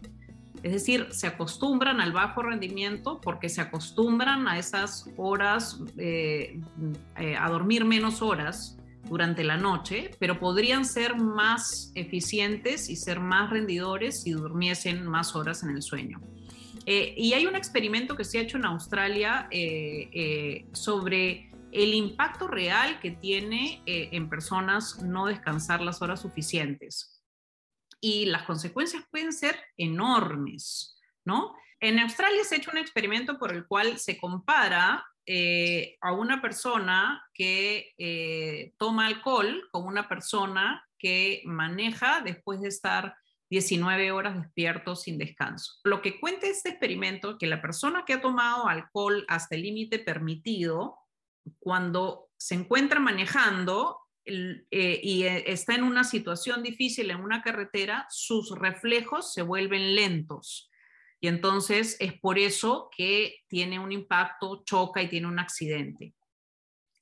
Es 0.65 0.73
decir, 0.73 1.07
se 1.13 1.29
acostumbran 1.29 2.01
al 2.01 2.11
bajo 2.11 2.43
rendimiento 2.43 3.21
porque 3.21 3.49
se 3.49 3.61
acostumbran 3.61 4.49
a 4.49 4.59
esas 4.59 5.09
horas, 5.17 5.81
eh, 5.99 6.61
a 7.39 7.49
dormir 7.49 7.85
menos 7.85 8.23
horas 8.23 8.77
durante 9.09 9.45
la 9.45 9.57
noche, 9.57 10.11
pero 10.19 10.39
podrían 10.39 10.85
ser 10.85 11.17
más 11.17 11.93
eficientes 11.95 12.89
y 12.89 12.97
ser 12.97 13.21
más 13.21 13.51
rendidores 13.51 14.23
si 14.23 14.33
durmiesen 14.33 15.07
más 15.07 15.35
horas 15.35 15.63
en 15.63 15.71
el 15.71 15.83
sueño. 15.83 16.21
Eh, 16.87 17.15
y 17.17 17.33
hay 17.33 17.47
un 17.47 17.57
experimento 17.57 18.17
que 18.17 18.25
se 18.25 18.39
ha 18.39 18.43
hecho 18.43 18.59
en 18.59 18.67
Australia 18.67 19.49
sobre 20.73 21.51
el 21.73 21.95
impacto 21.95 22.47
real 22.47 23.01
que 23.01 23.11
tiene 23.11 23.83
en 23.87 24.29
personas 24.29 25.03
no 25.03 25.27
descansar 25.27 25.81
las 25.81 26.03
horas 26.03 26.21
suficientes 26.21 27.15
y 28.05 28.27
las 28.27 28.43
consecuencias 28.43 29.03
pueden 29.11 29.33
ser 29.33 29.59
enormes, 29.79 31.01
¿no? 31.25 31.57
En 31.81 31.99
Australia 31.99 32.45
se 32.45 32.55
ha 32.55 32.59
hecho 32.59 32.71
un 32.71 32.77
experimento 32.77 33.39
por 33.39 33.51
el 33.51 33.67
cual 33.67 33.99
se 33.99 34.19
compara 34.19 35.03
eh, 35.27 35.97
a 36.01 36.13
una 36.13 36.43
persona 36.43 37.25
que 37.33 37.95
eh, 37.97 38.75
toma 38.79 39.07
alcohol 39.07 39.69
con 39.71 39.87
una 39.87 40.09
persona 40.09 40.87
que 40.99 41.43
maneja 41.45 42.21
después 42.21 42.61
de 42.61 42.69
estar 42.69 43.17
19 43.51 44.13
horas 44.13 44.37
despierto 44.37 44.97
sin 44.97 45.17
descanso. 45.17 45.75
Lo 45.85 46.03
que 46.03 46.21
cuenta 46.21 46.47
este 46.47 46.71
experimento 46.71 47.39
que 47.39 47.47
la 47.47 47.63
persona 47.63 48.05
que 48.07 48.15
ha 48.15 48.21
tomado 48.21 48.69
alcohol 48.69 49.25
hasta 49.29 49.55
el 49.55 49.63
límite 49.63 49.99
permitido, 49.99 50.99
cuando 51.59 52.31
se 52.37 52.55
encuentra 52.55 53.01
manejando, 53.01 54.01
eh, 54.27 55.01
y 55.03 55.25
está 55.25 55.75
en 55.75 55.85
una 55.85 56.05
situación 56.05 56.63
difícil 56.63 57.11
en 57.11 57.21
una 57.21 57.43
carretera, 57.43 58.07
sus 58.11 58.51
reflejos 58.59 59.33
se 59.33 59.43
vuelven 59.43 59.95
lentos. 59.95 60.71
Y 61.21 61.29
entonces 61.29 61.97
es 62.01 62.19
por 62.19 62.39
eso 62.39 62.91
que 62.95 63.37
tiene 63.49 63.79
un 63.79 63.93
impacto, 63.93 64.63
choca 64.65 65.03
y 65.03 65.09
tiene 65.09 65.27
un 65.27 65.39
accidente. 65.39 66.15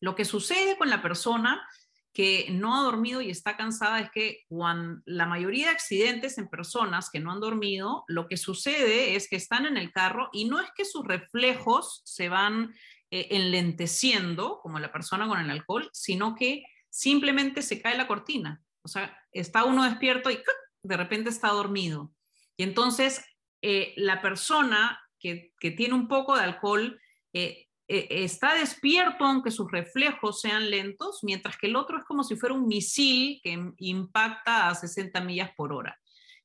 Lo 0.00 0.14
que 0.14 0.24
sucede 0.24 0.76
con 0.76 0.90
la 0.90 1.02
persona 1.02 1.66
que 2.12 2.48
no 2.50 2.76
ha 2.76 2.82
dormido 2.82 3.20
y 3.20 3.30
está 3.30 3.56
cansada 3.56 4.00
es 4.00 4.10
que 4.10 4.44
cuando, 4.48 5.00
la 5.06 5.26
mayoría 5.26 5.66
de 5.66 5.72
accidentes 5.72 6.36
en 6.36 6.48
personas 6.48 7.08
que 7.10 7.20
no 7.20 7.32
han 7.32 7.40
dormido, 7.40 8.04
lo 8.06 8.28
que 8.28 8.36
sucede 8.36 9.16
es 9.16 9.28
que 9.28 9.36
están 9.36 9.64
en 9.64 9.76
el 9.76 9.92
carro 9.92 10.28
y 10.32 10.44
no 10.44 10.60
es 10.60 10.70
que 10.76 10.84
sus 10.84 11.04
reflejos 11.06 12.02
se 12.04 12.28
van 12.28 12.74
eh, 13.10 13.28
enlenteciendo 13.30 14.60
como 14.62 14.78
la 14.78 14.92
persona 14.92 15.26
con 15.26 15.40
el 15.40 15.50
alcohol, 15.50 15.88
sino 15.92 16.34
que 16.34 16.64
simplemente 16.90 17.62
se 17.62 17.80
cae 17.80 17.96
la 17.96 18.06
cortina. 18.06 18.62
O 18.82 18.88
sea, 18.88 19.18
está 19.32 19.64
uno 19.64 19.84
despierto 19.84 20.30
y 20.30 20.38
de 20.82 20.96
repente 20.96 21.30
está 21.30 21.48
dormido. 21.48 22.12
Y 22.56 22.64
entonces 22.64 23.24
eh, 23.62 23.94
la 23.96 24.20
persona 24.20 25.00
que, 25.20 25.52
tiene 25.60 25.94
un 25.94 26.08
poco 26.08 26.36
de 26.36 26.42
alcohol 26.42 27.00
eh, 27.32 27.68
eh, 27.86 28.06
está 28.10 28.54
despierto 28.54 29.24
aunque 29.24 29.52
sus 29.52 29.70
reflejos 29.70 30.40
sean 30.40 30.68
lentos, 30.68 31.20
mientras 31.22 31.56
que 31.56 31.68
el 31.68 31.76
otro 31.76 31.98
es 31.98 32.04
como 32.04 32.24
si 32.24 32.36
fuera 32.36 32.56
un 32.56 32.66
misil 32.66 33.40
que 33.42 33.72
impacta 33.78 34.68
a 34.68 34.74
60 34.74 35.20
millas 35.20 35.50
por 35.56 35.72
hora. 35.72 35.96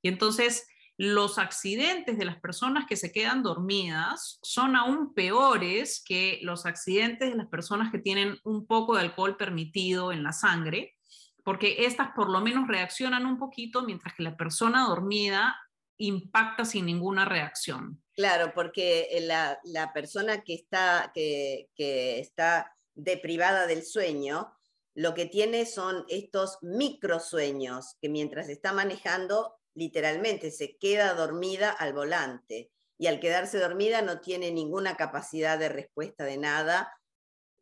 Y 0.03 0.09
entonces 0.09 0.67
los 0.95 1.37
accidentes 1.39 2.17
de 2.17 2.25
las 2.25 2.39
personas 2.39 2.85
que 2.87 2.95
se 2.95 3.11
quedan 3.11 3.43
dormidas 3.43 4.39
son 4.43 4.75
aún 4.75 5.13
peores 5.13 6.03
que 6.05 6.39
los 6.43 6.65
accidentes 6.65 7.29
de 7.29 7.35
las 7.35 7.47
personas 7.47 7.91
que 7.91 7.99
tienen 7.99 8.39
un 8.43 8.67
poco 8.67 8.95
de 8.95 9.01
alcohol 9.01 9.37
permitido 9.37 10.11
en 10.11 10.23
la 10.23 10.33
sangre, 10.33 10.95
porque 11.43 11.85
estas 11.85 12.09
por 12.15 12.29
lo 12.29 12.41
menos 12.41 12.67
reaccionan 12.67 13.25
un 13.25 13.37
poquito, 13.37 13.83
mientras 13.83 14.13
que 14.15 14.23
la 14.23 14.35
persona 14.35 14.85
dormida 14.85 15.55
impacta 15.97 16.65
sin 16.65 16.85
ninguna 16.85 17.25
reacción. 17.25 18.01
Claro, 18.13 18.51
porque 18.53 19.07
la, 19.21 19.93
persona 19.93 20.41
que 20.41 20.53
está, 20.53 21.11
que, 21.13 21.69
que 21.75 22.19
está 22.19 22.75
deprivada 22.95 23.67
del 23.67 23.83
sueño, 23.83 24.53
lo 24.95 25.13
que 25.13 25.25
tiene 25.25 25.65
son 25.65 26.05
estos 26.09 26.57
microsueños 26.61 27.95
que 28.01 28.09
mientras 28.09 28.49
está 28.49 28.73
manejando 28.73 29.57
literalmente 29.75 30.49
se 30.49 30.75
queda 30.77 31.13
dormida 31.13 31.69
al 31.69 31.93
volante 31.93 32.71
y 32.97 33.05
al 33.05 33.19
quedarse 33.19 33.59
dormida 33.59 34.01
no 34.01 34.19
tiene 34.21 34.51
ninguna 34.51 34.97
capacidad 34.97 35.59
de 35.59 35.69
respuesta 35.69 36.23
de 36.23 36.37
nada 36.37 36.91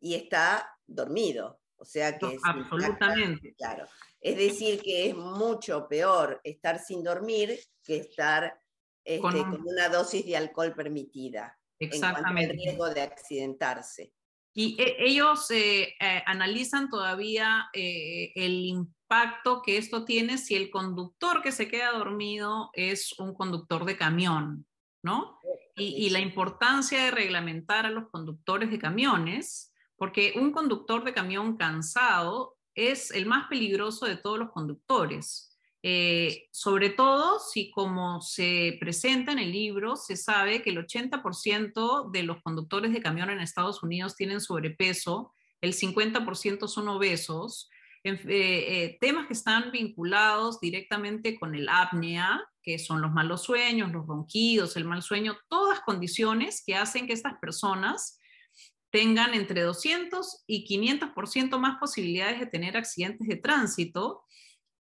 y 0.00 0.14
está 0.14 0.78
dormido. 0.86 1.60
O 1.76 1.84
sea 1.84 2.16
que 2.16 2.36
es 2.36 2.40
absolutamente. 2.42 3.54
Claro. 3.58 3.86
Es 4.20 4.36
decir, 4.36 4.80
que 4.82 5.08
es 5.08 5.14
mucho 5.14 5.86
peor 5.88 6.40
estar 6.42 6.78
sin 6.78 7.04
dormir 7.04 7.58
que 7.82 7.98
estar 7.98 8.58
este, 9.04 9.20
con, 9.20 9.36
una 9.66 9.88
dosis 9.88 10.24
de 10.26 10.36
alcohol 10.36 10.74
permitida. 10.74 11.56
Exactamente. 11.78 12.52
En 12.52 12.58
riesgo 12.58 12.90
de 12.90 13.02
accidentarse. 13.02 14.12
Y 14.52 14.80
eh, 14.80 14.96
ellos 14.98 15.50
eh, 15.50 15.94
eh, 16.00 16.22
analizan 16.24 16.88
todavía 16.88 17.68
el 17.74 18.64
impacto 18.64 19.60
que 19.62 19.76
esto 19.76 20.04
tiene 20.04 20.38
si 20.38 20.56
el 20.56 20.70
conductor 20.70 21.42
que 21.42 21.52
se 21.52 21.68
queda 21.68 21.92
dormido 21.92 22.70
es 22.72 23.18
un 23.18 23.34
conductor 23.34 23.84
de 23.84 23.96
camión, 23.96 24.66
¿no? 25.02 25.38
Y, 25.76 26.08
la 26.08 26.20
importancia 26.20 27.04
de 27.04 27.10
reglamentar 27.10 27.84
a 27.84 27.90
los 27.90 28.08
conductores 28.08 28.70
de 28.70 28.78
camiones, 28.78 29.74
porque 29.96 30.32
un 30.36 30.50
conductor 30.50 31.04
de 31.04 31.12
camión 31.12 31.58
cansado 31.58 32.55
es 32.76 33.10
el 33.10 33.26
más 33.26 33.48
peligroso 33.48 34.06
de 34.06 34.16
todos 34.16 34.38
los 34.38 34.50
conductores. 34.50 35.58
Eh, 35.82 36.48
sobre 36.52 36.90
todo 36.90 37.38
si 37.38 37.70
como 37.70 38.20
se 38.20 38.76
presenta 38.80 39.32
en 39.32 39.38
el 39.38 39.52
libro, 39.52 39.96
se 39.96 40.16
sabe 40.16 40.62
que 40.62 40.70
el 40.70 40.78
80% 40.78 42.10
de 42.10 42.22
los 42.22 42.42
conductores 42.42 42.92
de 42.92 43.00
camión 43.00 43.30
en 43.30 43.40
Estados 43.40 43.82
Unidos 43.82 44.16
tienen 44.16 44.40
sobrepeso, 44.40 45.32
el 45.60 45.72
50% 45.72 46.68
son 46.68 46.88
obesos, 46.88 47.70
eh, 48.04 48.18
eh, 48.28 48.98
temas 49.00 49.26
que 49.26 49.32
están 49.32 49.72
vinculados 49.72 50.60
directamente 50.60 51.38
con 51.38 51.54
el 51.54 51.68
apnea, 51.68 52.40
que 52.62 52.78
son 52.78 53.00
los 53.00 53.12
malos 53.12 53.42
sueños, 53.42 53.90
los 53.92 54.06
ronquidos, 54.06 54.76
el 54.76 54.84
mal 54.84 55.02
sueño, 55.02 55.36
todas 55.48 55.80
condiciones 55.80 56.62
que 56.64 56.76
hacen 56.76 57.06
que 57.06 57.12
estas 57.12 57.38
personas 57.38 58.18
tengan 58.96 59.34
entre 59.34 59.60
200 59.60 60.44
y 60.46 60.64
500% 60.66 61.58
más 61.58 61.76
posibilidades 61.78 62.40
de 62.40 62.46
tener 62.46 62.78
accidentes 62.78 63.28
de 63.28 63.36
tránsito. 63.36 64.24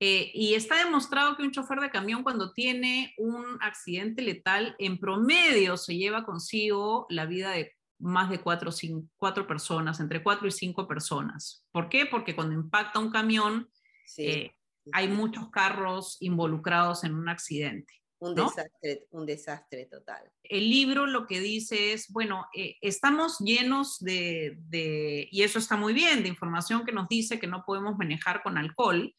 Eh, 0.02 0.32
y 0.34 0.56
está 0.56 0.84
demostrado 0.84 1.38
que 1.38 1.44
un 1.44 1.52
chofer 1.52 1.80
de 1.80 1.90
camión 1.90 2.22
cuando 2.22 2.52
tiene 2.52 3.14
un 3.18 3.58
accidente 3.62 4.22
letal, 4.22 4.76
en 4.80 5.00
promedio 5.00 5.78
se 5.78 5.96
lleva 5.96 6.26
consigo 6.26 7.06
la 7.10 7.26
vida 7.26 7.52
de 7.52 7.72
más 8.00 8.30
de 8.30 8.42
cuatro, 8.42 8.72
cuatro 9.16 9.48
personas, 9.48 10.02
entre 10.02 10.22
cuatro 10.22 10.46
y 10.46 10.52
cinco 10.52 10.90
personas. 10.90 11.66
¿Por 11.72 11.88
qué? 11.88 12.06
Porque 12.06 12.36
cuando 12.36 12.54
impacta 12.54 13.00
un 13.00 13.12
camión, 13.12 13.70
eh, 14.18 14.52
hay 14.92 15.08
muchos 15.08 15.50
carros 15.52 16.18
involucrados 16.20 17.06
en 17.06 17.16
un 17.16 17.30
accidente. 17.30 18.01
Un, 18.22 18.36
desastre, 18.36 19.08
un 19.12 19.26
desastre 19.26 19.86
total. 19.88 20.32
El 20.44 20.70
libro 20.70 21.08
lo 21.08 21.26
que 21.26 21.40
dice 21.40 21.94
es, 21.94 22.08
bueno, 22.12 22.46
eh, 22.56 22.78
estamos 22.82 23.40
llenos 23.40 23.98
de, 24.00 24.58
de, 24.70 25.28
y 25.32 25.42
eso 25.42 25.58
está 25.58 25.76
muy 25.76 25.92
bien, 25.92 26.22
de 26.22 26.30
información 26.30 26.86
que 26.86 26.92
nos 26.92 27.08
dice 27.08 27.40
que 27.40 27.48
no 27.48 27.64
podemos 27.66 27.98
manejar 27.98 28.44
con 28.44 28.60
alcohol, 28.60 29.16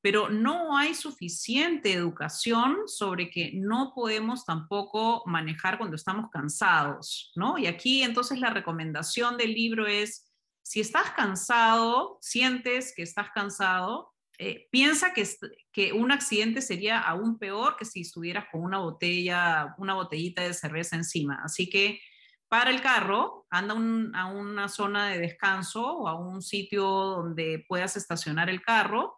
pero 0.00 0.28
no 0.28 0.76
hay 0.76 0.94
suficiente 0.94 1.92
educación 1.92 2.86
sobre 2.86 3.28
que 3.28 3.50
no 3.54 3.92
podemos 3.92 4.44
tampoco 4.44 5.24
manejar 5.26 5.76
cuando 5.76 5.96
estamos 5.96 6.30
cansados, 6.30 7.32
¿no? 7.34 7.58
Y 7.58 7.66
aquí 7.66 8.02
entonces 8.04 8.38
la 8.38 8.50
recomendación 8.50 9.36
del 9.36 9.52
libro 9.52 9.88
es, 9.88 10.30
si 10.62 10.80
estás 10.80 11.10
cansado, 11.10 12.18
sientes 12.20 12.94
que 12.94 13.02
estás 13.02 13.30
cansado, 13.34 14.13
eh, 14.38 14.68
piensa 14.70 15.12
que, 15.12 15.92
un 15.92 16.12
accidente 16.12 16.60
sería 16.60 17.00
aún 17.00 17.38
peor 17.38 17.76
que 17.76 17.84
si 17.84 18.00
estuvieras 18.00 18.46
con 18.50 18.62
una 18.62 18.78
botella, 18.78 19.74
una 19.78 19.94
botellita 19.94 20.42
de 20.42 20.54
cerveza 20.54 20.96
encima. 20.96 21.40
Así 21.44 21.68
que 21.68 22.00
para 22.48 22.70
el 22.70 22.80
carro, 22.80 23.46
anda 23.50 23.74
a 23.74 24.26
una 24.26 24.68
zona 24.68 25.08
de 25.08 25.18
descanso 25.18 25.84
o 25.84 26.08
a 26.08 26.18
un 26.18 26.42
sitio 26.42 26.84
donde 26.84 27.64
puedas 27.68 27.96
estacionar 27.96 28.48
el 28.50 28.62
carro 28.62 29.16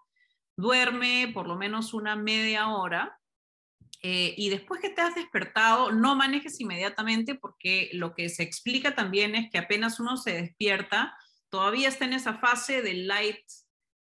duerme 0.56 1.30
por 1.32 1.46
lo 1.46 1.56
menos 1.56 1.94
una 1.94 2.16
media 2.16 2.68
hora 2.70 3.18
eh, 4.02 4.34
y 4.36 4.50
después 4.50 4.80
que 4.80 4.90
te 4.90 5.00
has 5.00 5.14
despertado, 5.14 5.90
no 5.90 6.14
manejes 6.14 6.60
inmediatamente 6.60 7.34
porque 7.34 7.90
lo 7.92 8.14
que 8.14 8.28
se 8.28 8.42
explica 8.42 8.94
también 8.94 9.34
es 9.34 9.50
que 9.50 9.58
apenas 9.58 9.98
uno 10.00 10.16
se 10.16 10.32
despierta, 10.32 11.16
todavía 11.48 11.88
está 11.88 12.04
en 12.04 12.12
esa 12.12 12.34
fase 12.34 12.82
de 12.82 12.94
light, 12.94 13.40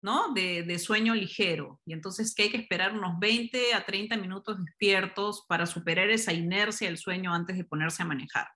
¿no? 0.02 0.34
De, 0.34 0.64
de, 0.64 0.78
sueño 0.78 1.14
ligero. 1.14 1.80
Y 1.86 1.92
entonces 1.92 2.34
que 2.34 2.44
hay 2.44 2.50
que 2.50 2.58
esperar 2.58 2.92
unos 2.92 3.18
20 3.18 3.72
a 3.74 3.86
30 3.86 4.16
minutos 4.16 4.62
despiertos 4.62 5.46
para 5.48 5.66
superar 5.66 6.10
esa 6.10 6.32
inercia 6.32 6.88
del 6.88 6.98
sueño 6.98 7.32
antes 7.32 7.56
de 7.56 7.64
ponerse 7.64 8.02
a 8.02 8.06
manejar. 8.06 8.48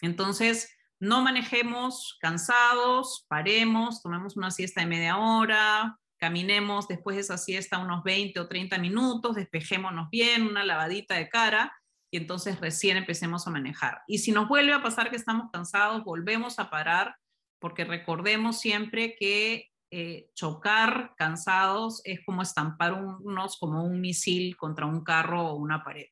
Entonces, 0.00 0.74
no 1.00 1.22
manejemos 1.22 2.16
cansados, 2.20 3.26
paremos, 3.28 4.02
tomemos 4.02 4.36
una 4.36 4.50
siesta 4.50 4.80
de 4.80 4.88
media 4.88 5.16
hora, 5.18 5.96
caminemos 6.18 6.88
después 6.88 7.16
de 7.16 7.22
esa 7.22 7.38
siesta 7.38 7.78
unos 7.78 8.02
20 8.02 8.40
o 8.40 8.48
30 8.48 8.78
minutos, 8.78 9.36
despejémonos 9.36 10.10
bien, 10.10 10.46
una 10.46 10.64
lavadita 10.64 11.14
de 11.14 11.28
cara 11.28 11.72
y 12.10 12.16
entonces 12.16 12.58
recién 12.60 12.96
empecemos 12.96 13.46
a 13.46 13.50
manejar. 13.50 14.02
Y 14.06 14.18
si 14.18 14.32
nos 14.32 14.48
vuelve 14.48 14.72
a 14.72 14.82
pasar 14.82 15.10
que 15.10 15.16
estamos 15.16 15.50
cansados, 15.52 16.04
volvemos 16.04 16.58
a 16.58 16.70
parar, 16.70 17.16
porque 17.60 17.84
recordemos 17.84 18.60
siempre 18.60 19.14
que 19.18 19.67
eh, 19.90 20.30
chocar 20.34 21.14
cansados 21.16 22.00
es 22.04 22.20
como 22.24 22.42
estampar 22.42 22.92
unos 22.92 23.56
como 23.58 23.84
un 23.84 24.00
misil 24.00 24.56
contra 24.56 24.86
un 24.86 25.02
carro 25.02 25.48
o 25.48 25.54
una 25.56 25.82
pared. 25.82 26.08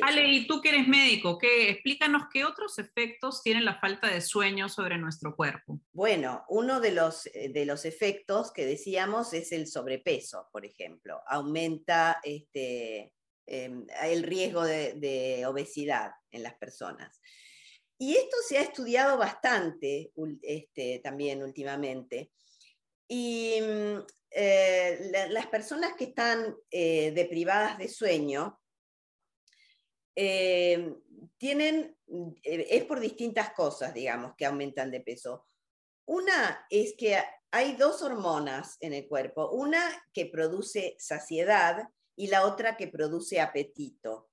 Ale, 0.00 0.26
y 0.28 0.46
tú 0.46 0.60
que 0.60 0.70
eres 0.70 0.86
médico, 0.86 1.38
¿qué, 1.38 1.70
explícanos 1.70 2.24
qué 2.32 2.44
otros 2.44 2.78
efectos 2.78 3.42
tiene 3.42 3.60
la 3.60 3.78
falta 3.80 4.08
de 4.08 4.20
sueño 4.20 4.68
sobre 4.68 4.96
nuestro 4.96 5.34
cuerpo. 5.34 5.80
Bueno, 5.92 6.44
uno 6.48 6.80
de 6.80 6.92
los, 6.92 7.26
eh, 7.26 7.50
de 7.52 7.66
los 7.66 7.84
efectos 7.84 8.52
que 8.52 8.64
decíamos 8.64 9.32
es 9.32 9.52
el 9.52 9.66
sobrepeso, 9.66 10.48
por 10.52 10.64
ejemplo. 10.64 11.20
Aumenta 11.26 12.20
este, 12.22 13.12
em, 13.46 13.86
el 14.02 14.22
riesgo 14.22 14.64
de, 14.64 15.44
obesidad 15.46 16.12
en 16.30 16.44
las 16.44 16.54
personas. 16.54 17.20
Y 17.98 18.14
esto 18.14 18.36
se 18.48 18.58
ha 18.58 18.62
estudiado 18.62 19.18
bastante 19.18 20.12
este, 20.42 21.00
también 21.02 21.42
últimamente. 21.42 22.32
Y 23.14 23.60
mm, 23.60 24.06
eh, 24.30 25.28
las 25.28 25.46
personas 25.48 25.92
que 25.98 26.04
están 26.04 26.56
eh, 26.70 27.12
deprivadas 27.14 27.76
de 27.76 27.86
sueño, 27.86 28.58
eh, 30.16 30.94
tienen, 31.36 31.94
es 32.42 32.84
por 32.84 33.00
distintas 33.00 33.52
cosas, 33.52 33.92
digamos, 33.92 34.32
que 34.34 34.46
aumentan 34.46 34.90
de 34.90 35.02
peso. 35.02 35.46
Una 36.06 36.66
es 36.70 36.94
que 36.96 37.22
hay 37.50 37.76
dos 37.76 38.00
hormonas 38.00 38.78
en 38.80 38.94
el 38.94 39.06
cuerpo, 39.06 39.50
una 39.50 39.82
que 40.14 40.24
produce 40.24 40.96
saciedad 40.98 41.86
y 42.16 42.28
la 42.28 42.46
otra 42.46 42.78
que 42.78 42.88
produce 42.88 43.42
apetito. 43.42 44.30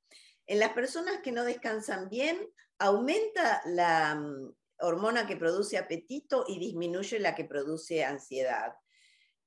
En 0.47 0.59
las 0.59 0.71
personas 0.71 1.19
que 1.21 1.33
no 1.33 1.43
descansan 1.43 2.07
bien, 2.07 2.49
aumenta 2.77 3.61
la 3.65 4.15
mm, 4.15 4.55
hormona 4.79 5.27
que 5.27 5.37
produce 5.37 5.77
apetito 5.77 6.45
y 6.47 6.59
disminuye 6.59 7.19
la 7.19 7.35
que 7.35 7.45
produce 7.45 8.03
ansiedad. 8.03 8.73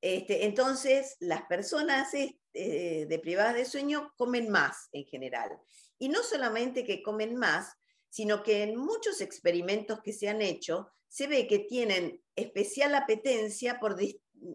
Este, 0.01 0.45
entonces, 0.45 1.17
las 1.21 1.43
personas 1.43 2.09
eh, 2.15 3.07
deprivadas 3.09 3.55
de 3.55 3.65
sueño 3.65 4.13
comen 4.17 4.51
más 4.51 4.89
en 4.93 5.05
general. 5.05 5.51
Y 5.99 6.09
no 6.09 6.23
solamente 6.23 6.85
que 6.85 7.03
comen 7.03 7.37
más, 7.37 7.73
sino 8.09 8.43
que 8.43 8.63
en 8.63 8.77
muchos 8.77 9.21
experimentos 9.21 10.01
que 10.03 10.13
se 10.13 10.29
han 10.29 10.43
hecho 10.43 10.89
se 11.09 11.27
ve 11.27 11.47
que 11.47 11.61
tienen 11.61 12.23
especial 12.35 12.95
apetencia 12.95 13.79
por 13.79 13.97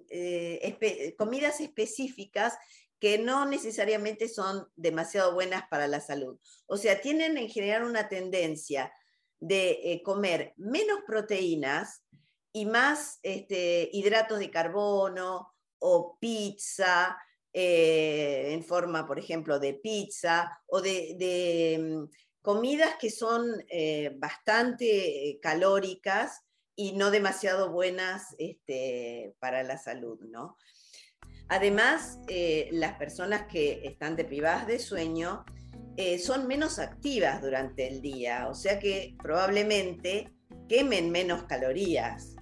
eh, 0.10 1.16
comidas 1.18 1.62
específicas 1.62 2.58
que 3.00 3.18
no 3.20 3.46
necesariamente 3.46 4.28
son 4.28 4.68
demasiado 4.76 5.34
buenas 5.34 5.64
para 5.70 5.88
la 5.88 6.02
salud. 6.02 6.40
O 6.66 6.78
sea, 6.78 7.00
tienen 7.00 7.38
en 7.38 7.50
general 7.50 7.84
una 7.84 8.10
tendencia 8.10 8.92
de 9.40 9.80
eh, 9.84 10.02
comer 10.04 10.54
menos 10.58 11.00
proteínas 11.06 12.04
y 12.52 12.66
más 12.66 13.20
este, 13.24 13.90
hidratos 13.94 14.40
de 14.40 14.50
carbono 14.50 15.54
o 15.80 16.18
pizza 16.20 17.18
eh, 17.54 18.50
en 18.54 18.64
forma, 18.64 19.06
por 19.06 19.20
ejemplo, 19.20 19.60
de 19.60 19.76
pizza 19.76 20.60
o 20.68 20.82
de, 20.82 21.78
mm, 21.80 22.12
comidas 22.42 22.96
que 23.00 23.10
son 23.10 23.64
eh, 23.70 24.12
bastante 24.18 25.38
calóricas 25.42 26.42
y 26.76 26.94
no 26.94 27.12
demasiado 27.12 27.72
buenas 27.72 28.36
este, 28.38 29.36
para 29.40 29.64
la 29.64 29.78
salud, 29.78 30.20
¿no? 30.22 30.56
Además, 31.50 32.20
las 32.72 32.98
personas 32.98 33.48
que 33.48 33.82
están 33.86 34.18
deprivadas 34.18 34.68
de 34.68 34.80
sueño 34.80 35.46
son 36.24 36.48
menos 36.48 36.80
activas 36.80 37.42
durante 37.42 37.88
el 37.88 38.02
día, 38.02 38.48
o 38.50 38.54
sea 38.54 38.80
que 38.80 39.16
probablemente 39.22 40.30
quemen 40.68 41.12
menos 41.12 41.44
calorías 41.44 42.38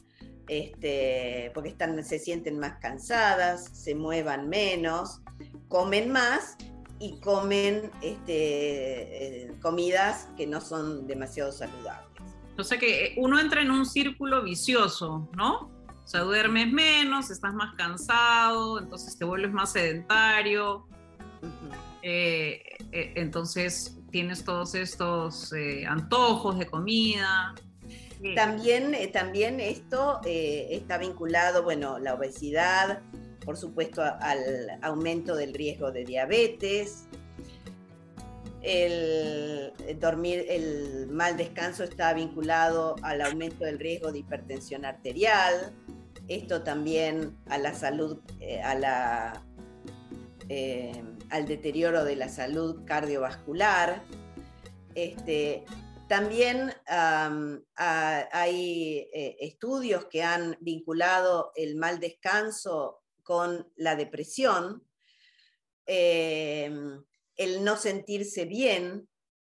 este, 0.48 1.52
porque 1.54 1.70
están, 1.70 2.04
se 2.04 2.20
sienten 2.20 2.60
más 2.60 2.79
cansadas, 2.79 3.66
se 3.74 3.96
muevan 3.96 4.48
menos, 4.50 5.22
comen 5.68 6.12
más 6.12 6.56
y 7.00 7.20
comen 7.20 7.92
este, 8.01 9.46
eh, 9.48 9.51
comidas 9.62 10.29
que 10.38 10.48
no 10.48 10.62
son 10.62 11.08
demasiado 11.08 11.51
saludables. 11.51 12.06
O 12.58 12.64
sea 12.64 12.77
que 12.77 13.16
uno 13.18 13.40
entra 13.40 13.62
en 13.62 13.72
un 13.72 13.86
círculo 13.86 14.44
vicioso, 14.44 15.29
¿no? 15.36 15.72
O 15.88 16.08
sea, 16.08 16.22
duermes 16.22 16.72
menos, 16.72 17.32
estás 17.32 17.53
más 17.53 17.74
cansado, 17.75 18.79
entonces 18.79 19.18
te 19.18 19.25
vuelves 19.25 19.51
más 19.51 19.72
sedentario. 19.72 20.88
Eh, 22.07 22.61
eh, 22.91 23.13
entonces 23.15 23.98
tienes 24.11 24.44
todos 24.44 24.75
estos 24.75 25.51
antojos 25.87 26.59
de 26.59 26.68
comida. 26.68 27.55
También, 28.33 28.96
eh, 28.96 29.07
también 29.07 29.59
esto 29.59 30.22
eh, 30.25 30.68
está 30.72 30.98
vinculado, 30.98 31.63
bueno, 31.63 32.00
la 32.00 32.15
obesidad, 32.15 33.01
por 33.44 33.57
supuesto, 33.57 34.01
al 34.01 34.39
aumento 34.81 35.35
del 35.35 35.53
riesgo 35.53 35.91
de 35.91 36.05
diabetes. 36.05 37.07
El, 38.61 39.74
dormir, 40.00 40.46
el 40.50 41.07
mal 41.11 41.37
descanso 41.37 41.83
está 41.83 42.13
vinculado 42.13 42.96
al 43.03 43.22
aumento 43.22 43.65
del 43.65 43.77
riesgo 43.77 44.11
de 44.11 44.20
hipertensión 44.20 44.85
arterial. 44.85 45.75
Esto 46.27 46.63
también 46.63 47.37
a 47.48 47.59
la 47.59 47.75
salud, 47.75 48.20
eh, 48.39 48.59
a 48.61 48.74
la, 48.74 49.46
al 51.29 51.48
deterioro 51.48 52.03
de 52.03 52.16
la 52.16 52.29
salud 52.29 52.85
cardiovascular. 52.85 54.03
Este, 54.94 55.66
también 56.07 56.72
hay 57.75 59.09
eh, 59.11 59.38
estudios 59.40 60.05
que 60.05 60.24
han 60.24 60.57
vinculado 60.61 61.51
el 61.55 61.75
mal 61.75 62.00
descanso 62.00 63.01
con 63.24 63.72
la 63.75 63.96
depresión, 63.96 64.88
em, 65.88 67.03
el 67.35 67.64
no 67.64 67.75
sentirse 67.75 68.46
bien, 68.46 69.09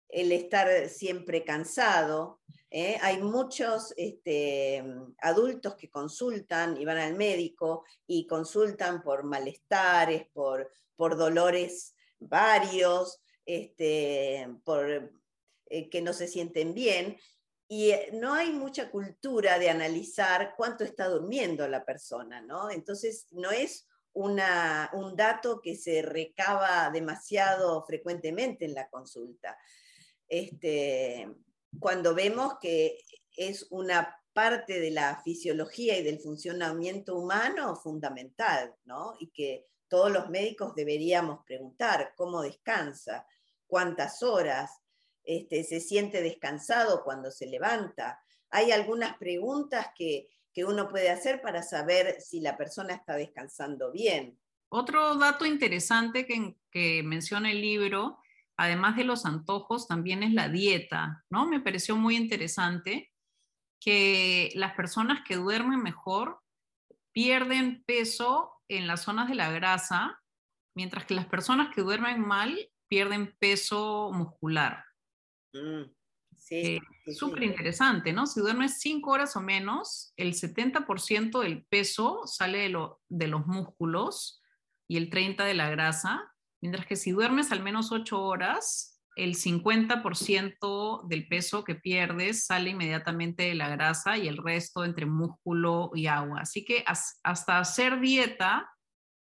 el 0.09 0.31
estar 0.31 0.89
siempre 0.89 1.43
cansado. 1.43 2.41
¿eh? 2.71 2.97
Hay 3.01 3.21
muchos 3.21 3.93
este, 3.95 4.83
adultos 5.21 5.75
que 5.75 5.91
consultan 5.91 6.77
y 6.77 6.85
van 6.85 6.97
al 6.97 7.15
médico 7.15 7.85
y 8.07 8.25
consultan 8.25 9.03
por 9.03 9.23
malestares, 9.23 10.27
por, 10.33 10.71
por 10.99 11.15
dolores 11.15 11.95
varios, 12.19 13.21
este, 13.45 14.49
por 14.65 15.13
eh, 15.67 15.89
que 15.89 16.01
no 16.01 16.11
se 16.11 16.27
sienten 16.27 16.73
bien. 16.73 17.17
Y 17.69 17.91
eh, 17.91 18.09
no 18.11 18.33
hay 18.33 18.51
mucha 18.51 18.91
cultura 18.91 19.57
de 19.59 19.69
analizar 19.69 20.55
cuánto 20.57 20.83
está 20.83 21.07
durmiendo 21.07 21.65
la 21.69 21.85
persona, 21.85 22.41
¿no? 22.41 22.69
Entonces, 22.69 23.27
no 23.31 23.49
es 23.49 23.87
una, 24.11 24.89
un 24.91 25.15
dato 25.15 25.61
que 25.61 25.77
se 25.77 26.01
recaba 26.01 26.89
demasiado 26.91 27.85
frecuentemente 27.85 28.65
en 28.65 28.73
la 28.73 28.89
consulta. 28.89 29.57
Este, 30.27 31.29
cuando 31.79 32.13
vemos 32.13 32.55
que 32.59 32.97
es 33.37 33.67
una 33.69 34.19
parte 34.33 34.81
de 34.81 34.91
la 34.91 35.21
fisiología 35.23 35.97
y 35.97 36.03
del 36.03 36.19
funcionamiento 36.19 37.15
humano 37.15 37.77
fundamental, 37.77 38.75
¿no? 38.83 39.15
Y 39.17 39.29
que 39.29 39.69
todos 39.89 40.11
los 40.11 40.29
médicos 40.29 40.75
deberíamos 40.75 41.43
preguntar 41.45 42.13
cómo 42.15 42.41
descansa, 42.41 43.27
cuántas 43.67 44.23
horas, 44.23 44.81
este, 45.23 45.63
se 45.63 45.79
siente 45.79 46.21
descansado 46.21 47.03
cuando 47.03 47.31
se 47.31 47.47
levanta. 47.47 48.21
Hay 48.49 48.71
algunas 48.71 49.17
preguntas 49.17 49.87
que, 49.95 50.27
uno 50.61 50.89
puede 50.89 51.09
hacer 51.09 51.41
para 51.41 51.63
saber 51.63 52.19
si 52.19 52.41
la 52.41 52.57
persona 52.57 52.93
está 52.93 53.15
descansando 53.15 53.93
bien. 53.93 54.37
Otro 54.67 55.15
dato 55.15 55.45
interesante 55.45 56.25
que, 56.25 56.57
que 56.69 57.01
menciona 57.01 57.49
el 57.49 57.61
libro, 57.61 58.19
además 58.57 58.97
de 58.97 59.05
los 59.05 59.25
antojos, 59.25 59.87
también 59.87 60.21
es 60.21 60.33
la 60.33 60.49
dieta, 60.49 61.23
¿no? 61.29 61.47
Me 61.47 61.61
pareció 61.61 61.95
muy 61.95 62.17
interesante 62.17 63.13
que 63.79 64.51
las 64.55 64.73
personas 64.73 65.21
que 65.25 65.37
duermen 65.37 65.81
mejor 65.81 66.41
pierden 67.13 67.81
peso 67.85 68.58
en 68.69 68.87
las 68.87 69.01
zonas 69.01 69.27
de 69.27 69.35
la 69.35 69.51
grasa, 69.51 70.21
mientras 70.75 71.05
que 71.05 71.15
las 71.15 71.25
personas 71.25 71.73
que 71.73 71.81
duermen 71.81 72.21
mal 72.21 72.69
pierden 72.87 73.35
peso 73.39 74.11
muscular. 74.13 74.85
Mm, 75.53 75.83
sí, 76.37 76.79
Súper 77.13 77.43
interesante, 77.43 78.13
¿no? 78.13 78.25
Si 78.27 78.39
duermes 78.39 78.79
cinco 78.79 79.11
horas 79.11 79.35
o 79.35 79.41
menos, 79.41 80.13
el 80.15 80.33
70% 80.33 81.41
del 81.41 81.65
peso 81.65 82.21
sale 82.25 82.69
de, 82.69 82.87
de, 83.09 83.27
los 83.27 83.47
músculos 83.47 84.41
y 84.87 84.97
el 84.97 85.09
30% 85.09 85.43
de 85.43 85.53
la 85.55 85.69
grasa, 85.69 86.33
mientras 86.61 86.85
que 86.85 86.95
si 86.95 87.11
duermes 87.11 87.51
al 87.51 87.63
menos 87.63 87.91
ocho 87.91 88.21
horas, 88.21 88.98
el 89.23 89.35
50% 89.35 91.07
del 91.07 91.27
peso 91.27 91.63
que 91.63 91.75
pierdes 91.75 92.45
sale 92.45 92.71
inmediatamente 92.71 93.43
de 93.43 93.55
la 93.55 93.69
grasa 93.69 94.17
y 94.17 94.27
el 94.27 94.37
resto 94.37 94.83
entre 94.85 95.05
músculo 95.05 95.91
y 95.93 96.07
agua. 96.07 96.41
Así 96.41 96.65
que 96.65 96.83
hasta 96.85 97.59
hacer 97.59 97.99
dieta 97.99 98.69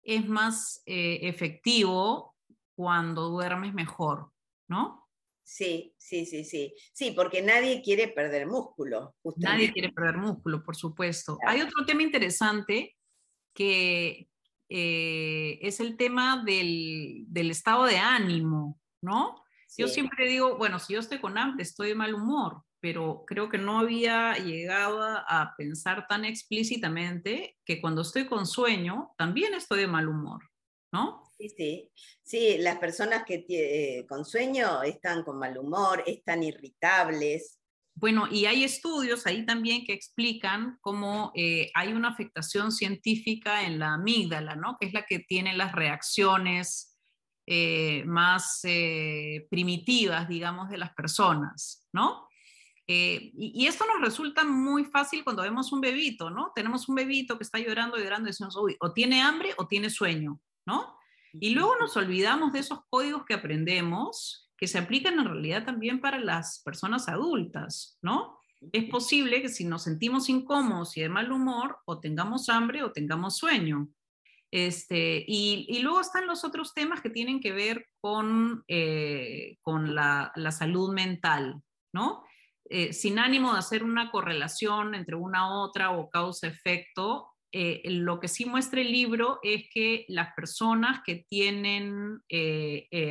es 0.02 0.28
más 0.28 0.82
eh, 0.86 1.20
efectivo 1.22 2.36
cuando 2.74 3.28
duermes 3.28 3.74
mejor, 3.74 4.32
¿no? 4.68 5.08
Sí, 5.42 5.94
sí, 5.98 6.26
sí, 6.26 6.44
sí. 6.44 6.74
Sí, 6.92 7.10
porque 7.10 7.42
nadie 7.42 7.82
quiere 7.82 8.08
perder 8.08 8.46
músculo. 8.46 9.16
Nadie 9.36 9.72
quiere 9.72 9.90
perder 9.90 10.16
músculo, 10.16 10.62
por 10.62 10.76
supuesto. 10.76 11.38
Hay 11.44 11.60
otro 11.60 11.84
tema 11.84 12.02
interesante 12.02 12.96
que 13.52 14.28
eh, 14.68 15.58
es 15.60 15.80
el 15.80 15.96
tema 15.96 16.44
del, 16.44 17.26
estado 17.50 17.84
de 17.84 17.98
ánimo, 17.98 18.78
¿no? 19.02 19.42
Yo 19.76 19.88
siempre 19.88 20.28
digo, 20.28 20.56
bueno, 20.56 20.78
si 20.78 20.94
yo 20.94 21.00
estoy 21.00 21.18
con 21.18 21.38
hambre, 21.38 21.62
estoy 21.62 21.88
de 21.88 21.94
mal 21.94 22.14
humor, 22.14 22.62
pero 22.80 23.24
creo 23.26 23.48
que 23.48 23.58
no 23.58 23.78
había 23.78 24.34
llegado 24.36 25.02
a 25.02 25.54
pensar 25.56 26.06
tan 26.08 26.24
explícitamente 26.24 27.56
que 27.64 27.80
cuando 27.80 28.02
estoy 28.02 28.26
con 28.26 28.46
sueño, 28.46 29.12
también 29.16 29.54
estoy 29.54 29.80
de 29.80 29.86
mal 29.86 30.08
humor, 30.08 30.42
¿no? 30.92 31.22
Sí, 31.36 31.48
sí. 31.48 31.90
Sí, 32.22 32.58
las 32.58 32.78
personas 32.78 33.24
que 33.24 33.44
eh, 33.48 34.06
con 34.06 34.24
sueño 34.24 34.82
están 34.82 35.24
con 35.24 35.38
mal 35.38 35.56
humor, 35.56 36.02
están 36.06 36.42
irritables. 36.42 37.58
Bueno, 37.94 38.28
y 38.30 38.46
hay 38.46 38.64
estudios 38.64 39.26
ahí 39.26 39.44
también 39.44 39.84
que 39.84 39.92
explican 39.92 40.78
cómo 40.80 41.32
eh, 41.34 41.70
hay 41.74 41.92
una 41.92 42.08
afectación 42.08 42.72
científica 42.72 43.64
en 43.64 43.78
la 43.78 43.94
amígdala, 43.94 44.54
¿no? 44.56 44.76
Que 44.80 44.86
es 44.86 44.92
la 44.92 45.04
que 45.04 45.18
tiene 45.18 45.54
las 45.54 45.72
reacciones 45.72 46.89
eh, 47.52 48.04
más 48.06 48.62
primitivas, 49.50 50.28
digamos, 50.28 50.70
de 50.70 50.78
las 50.78 50.94
personas, 50.94 51.88
¿no? 51.92 52.28
y, 52.86 53.32
y, 53.36 53.66
esto 53.66 53.84
nos 53.86 54.00
resulta 54.00 54.44
muy 54.44 54.84
fácil 54.84 55.22
cuando 55.22 55.42
vemos 55.42 55.72
un 55.72 55.80
bebito, 55.80 56.28
¿no? 56.28 56.50
Tenemos 56.56 56.88
un 56.88 56.96
bebito 56.96 57.38
que 57.38 57.44
está 57.44 57.60
llorando, 57.60 57.96
llorando, 57.96 58.28
y 58.28 58.32
decimos, 58.32 58.56
uy, 58.56 58.76
o 58.80 58.92
tiene 58.92 59.22
hambre 59.22 59.54
o 59.58 59.68
tiene 59.68 59.90
sueño, 59.90 60.40
¿no? 60.66 60.96
Y 61.32 61.50
luego 61.50 61.76
nos 61.76 61.96
olvidamos 61.96 62.52
de 62.52 62.58
esos 62.58 62.80
códigos 62.88 63.24
que 63.24 63.34
aprendemos 63.34 64.50
que 64.60 64.68
se 64.68 64.78
aplican 64.78 65.18
en 65.18 65.24
realidad 65.24 65.64
también 65.64 66.02
para 66.02 66.18
las 66.18 66.60
personas 66.62 67.08
adultas, 67.08 67.98
¿no? 68.02 68.38
Es 68.72 68.90
posible 68.90 69.40
que 69.40 69.48
si 69.48 69.64
nos 69.64 69.84
sentimos 69.84 70.28
incómodos 70.28 70.98
y 70.98 71.00
de 71.00 71.08
mal 71.08 71.32
humor, 71.32 71.78
o 71.86 71.98
tengamos 71.98 72.50
hambre 72.50 72.82
o 72.82 72.92
tengamos 72.92 73.38
sueño. 73.38 73.88
Este, 74.52 75.24
y, 75.26 75.78
luego 75.80 76.00
están 76.00 76.26
los 76.26 76.44
otros 76.44 76.74
temas 76.74 77.00
que 77.00 77.10
tienen 77.10 77.40
que 77.40 77.52
ver 77.52 77.86
con, 78.00 78.64
eh, 78.66 79.56
la, 79.64 80.32
salud 80.50 80.92
mental, 80.92 81.62
¿no? 81.94 82.24
Eh, 82.68 82.92
sin 82.92 83.18
ánimo 83.18 83.52
de 83.52 83.60
hacer 83.60 83.82
una 83.84 84.10
correlación 84.10 84.94
entre 84.94 85.16
una 85.16 85.60
otra 85.60 85.90
o 85.90 86.10
causa-efecto, 86.10 87.28
eh, 87.52 87.82
lo 87.86 88.20
que 88.20 88.28
sí 88.28 88.44
muestra 88.44 88.80
el 88.80 88.92
libro 88.92 89.40
es 89.42 89.64
que 89.72 90.04
las 90.08 90.34
personas 90.34 91.00
que 91.04 91.26
tienen 91.28 92.20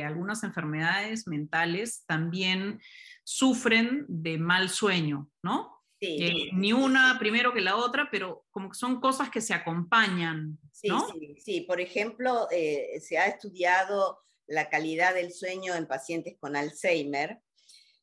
algunas 0.04 0.44
enfermedades 0.44 1.26
mentales 1.26 2.04
también 2.06 2.80
sufren 3.24 4.06
de 4.08 4.38
mal 4.38 4.70
sueño, 4.70 5.28
¿no? 5.42 5.79
Ni 6.00 6.72
una 6.72 7.16
primero 7.18 7.52
que 7.52 7.60
la 7.60 7.76
otra, 7.76 8.08
pero 8.10 8.46
como 8.50 8.70
que 8.70 8.78
son 8.78 9.00
cosas 9.00 9.30
que 9.30 9.40
se 9.40 9.54
acompañan. 9.54 10.58
¿no? 10.84 11.08
Sí, 11.10 11.36
sí, 11.38 11.60
por 11.62 11.80
ejemplo, 11.80 12.48
se 12.50 13.18
ha 13.18 13.26
estudiado 13.26 14.20
la 14.46 14.68
calidad 14.68 15.14
del 15.14 15.32
sueño 15.32 15.74
en 15.74 15.86
pacientes 15.86 16.36
con 16.40 16.56
Alzheimer 16.56 17.40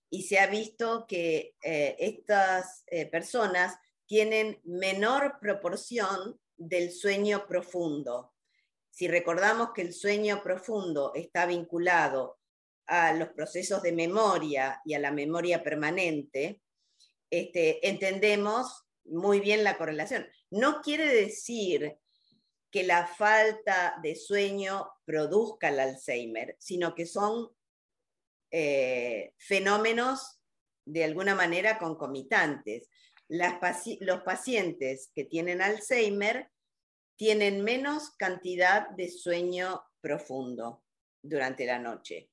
y 0.10 0.24
se 0.24 0.40
ha 0.40 0.48
visto 0.48 1.06
que 1.08 1.56
estas 1.62 2.84
personas 3.12 3.78
tienen 4.06 4.62
menor 4.64 5.38
proporción 5.42 6.40
del 6.56 6.92
sueño 6.92 7.46
profundo. 7.48 8.34
Si 8.90 9.08
recordamos 9.08 9.72
que 9.76 9.82
el 9.82 9.94
sueño 9.94 10.42
profundo 10.42 11.12
está 11.14 11.46
vinculado 11.46 12.40
a 12.86 13.14
los 13.14 13.30
procesos 13.30 13.84
de 13.84 13.92
memoria 13.92 14.82
y 14.86 14.94
a 14.94 15.00
la 15.00 15.12
memoria 15.12 15.62
permanente, 15.62 16.62
este, 17.30 17.88
entendemos 17.88 18.86
muy 19.06 19.40
bien 19.40 19.64
la 19.64 19.78
correlación. 19.78 20.28
No 20.50 20.82
quiere 20.82 21.08
decir 21.08 21.98
que 22.72 22.84
la 22.84 23.08
falta 23.08 23.98
de 24.04 24.16
sueño 24.16 24.90
produzca 25.06 25.70
el 25.70 25.80
Alzheimer, 25.80 26.56
sino 26.60 26.94
que 26.94 27.06
son 27.06 27.50
eh, 28.52 29.34
fenómenos 29.38 30.40
de 30.86 31.04
alguna 31.04 31.36
manera 31.36 31.80
concomitantes 31.80 32.90
los 33.30 34.22
pacientes 34.24 35.12
que 35.14 35.26
tienen 35.26 35.62
Alzheimer 35.62 36.50
tienen 37.18 37.64
menos 37.64 38.12
cantidad 38.12 38.90
de 38.92 39.10
sueño 39.10 39.84
profundo 40.00 40.84
durante 41.22 41.66
la 41.66 41.80
noche. 41.80 42.30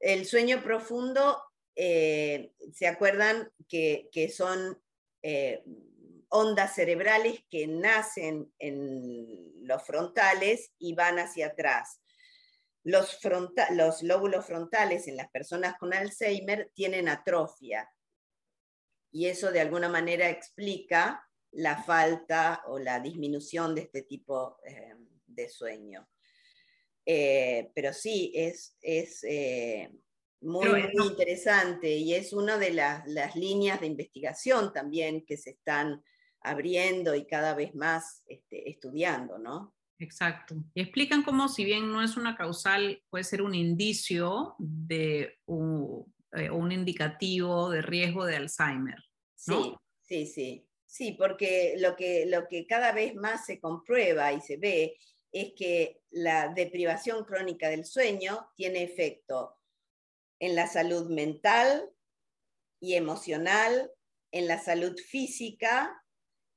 El 0.00 0.26
sueño 0.26 0.62
profundo, 0.62 1.42
eh, 1.76 2.54
¿se 2.72 2.86
acuerdan 2.86 3.52
que, 3.68 4.32
son 4.34 4.82
eh, 5.22 5.62
ondas 6.30 6.74
cerebrales 6.74 7.44
que 7.50 7.66
nacen 7.66 8.50
en 8.58 9.66
los 9.66 9.82
frontales 9.82 10.72
y 10.78 10.94
van 10.94 11.18
hacia 11.18 11.48
atrás? 11.48 12.00
Los, 12.82 13.18
los 13.72 14.02
lóbulos 14.02 14.46
frontales 14.46 15.06
en 15.06 15.16
las 15.16 15.28
personas 15.30 15.76
con 15.78 15.92
Alzheimer 15.92 16.70
tienen 16.74 17.08
atrofia 17.08 17.90
y 19.10 19.26
eso 19.26 19.52
de 19.52 19.60
alguna 19.60 19.88
manera 19.88 20.30
explica 20.30 21.28
la 21.50 21.82
falta 21.82 22.62
o 22.68 22.78
la 22.78 23.00
disminución 23.00 23.74
de 23.74 23.82
este 23.82 24.02
tipo 24.02 24.58
eh, 24.64 24.94
de 25.26 25.48
sueño. 25.48 26.08
Pero 27.04 27.92
sí, 27.92 28.32
es, 28.34 28.76
es 28.80 29.22
muy, 30.40 30.68
interesante 31.04 31.96
y 31.96 32.14
es 32.14 32.32
una 32.32 32.58
de 32.58 32.72
las, 32.72 33.04
líneas 33.34 33.80
de 33.80 33.86
investigación 33.86 34.72
también 34.72 35.24
que 35.24 35.36
se 35.36 35.50
están 35.50 36.02
abriendo 36.40 37.14
y 37.14 37.26
cada 37.26 37.54
vez 37.54 37.74
más 37.74 38.22
este, 38.26 38.70
estudiando, 38.70 39.38
¿no? 39.38 39.74
Exacto. 39.98 40.56
Y 40.74 40.82
explican 40.82 41.22
cómo, 41.22 41.48
si 41.48 41.64
bien 41.64 41.90
no 41.90 42.02
es 42.02 42.16
una 42.16 42.36
causal, 42.36 43.02
puede 43.08 43.24
ser 43.24 43.42
un 43.42 43.54
indicio 43.54 44.54
de 44.58 45.38
un, 45.46 46.12
un 46.52 46.72
indicativo 46.72 47.70
de 47.70 47.82
riesgo 47.82 48.26
de 48.26 48.36
Alzheimer. 48.36 49.02
Sí, 49.34 49.74
sí, 50.02 50.26
sí. 50.26 50.66
Sí, 50.86 51.12
porque 51.12 51.74
lo 51.78 51.96
que, 51.96 52.26
lo 52.26 52.46
que 52.48 52.66
cada 52.66 52.92
vez 52.92 53.14
más 53.14 53.44
se 53.44 53.58
comprueba 53.60 54.32
y 54.32 54.40
se 54.40 54.56
ve 54.56 54.96
es 55.32 55.52
que 55.54 56.00
la 56.10 56.48
deprivación 56.48 57.24
crónica 57.24 57.68
del 57.68 57.84
sueño 57.84 58.48
tiene 58.54 58.82
efecto 58.82 59.55
en 60.38 60.54
la 60.54 60.66
salud 60.66 61.08
mental 61.10 61.90
y 62.80 62.94
emocional, 62.94 63.90
en 64.32 64.48
la 64.48 64.58
salud 64.58 64.96
física 64.98 66.02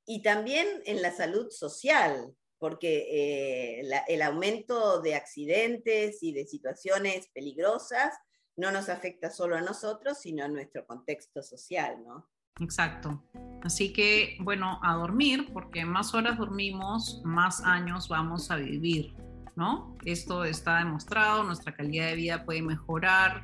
y 0.06 0.22
también 0.22 0.68
en 0.86 1.02
la 1.02 1.12
salud 1.12 1.50
social, 1.50 2.34
porque 2.58 3.80
eh, 3.80 3.90
el 4.08 4.22
aumento 4.22 5.02
de 5.02 5.16
accidentes 5.16 6.22
y 6.22 6.34
de 6.34 6.46
situaciones 6.46 7.30
peligrosas 7.34 8.14
no 8.58 8.72
nos 8.72 8.90
afecta 8.90 9.32
solo 9.32 9.56
a 9.56 9.62
nosotros, 9.62 10.20
sino 10.20 10.44
a 10.44 10.50
nuestro 10.50 10.86
contexto 10.86 11.42
social, 11.42 12.04
¿no? 12.06 12.30
Exacto. 12.60 13.24
Así 13.64 13.94
que, 13.94 14.38
bueno, 14.42 14.80
a 14.84 14.96
dormir, 14.96 15.50
porque 15.54 15.86
más 15.86 16.14
horas 16.14 16.38
dormimos, 16.38 17.22
más 17.24 17.62
años 17.62 18.10
vamos 18.10 18.52
a 18.52 18.58
vivir, 18.58 19.16
¿no? 19.56 19.98
Esto 20.06 20.44
está 20.44 20.80
demostrado, 20.80 21.44
nuestra 21.44 21.74
calidad 21.74 22.08
de 22.08 22.16
vida 22.16 22.46
puede 22.46 22.62
mejorar, 22.62 23.44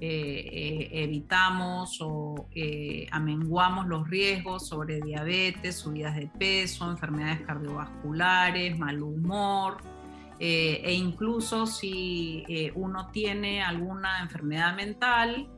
eh, 0.00 0.48
eh, 0.52 1.02
evitamos 1.04 1.98
o 2.00 2.48
eh, 2.54 3.08
amenguamos 3.10 3.88
los 3.88 4.08
riesgos 4.08 4.68
sobre 4.68 5.00
diabetes, 5.00 5.76
subidas 5.76 6.14
de 6.14 6.28
peso, 6.28 6.88
enfermedades 6.88 7.40
cardiovasculares, 7.40 8.78
mal 8.78 9.02
humor, 9.02 9.78
e 10.40 10.94
incluso 10.94 11.66
si 11.66 12.44
uno 12.76 13.08
tiene 13.10 13.60
alguna 13.60 14.20
enfermedad 14.22 14.76
mental, 14.76 15.48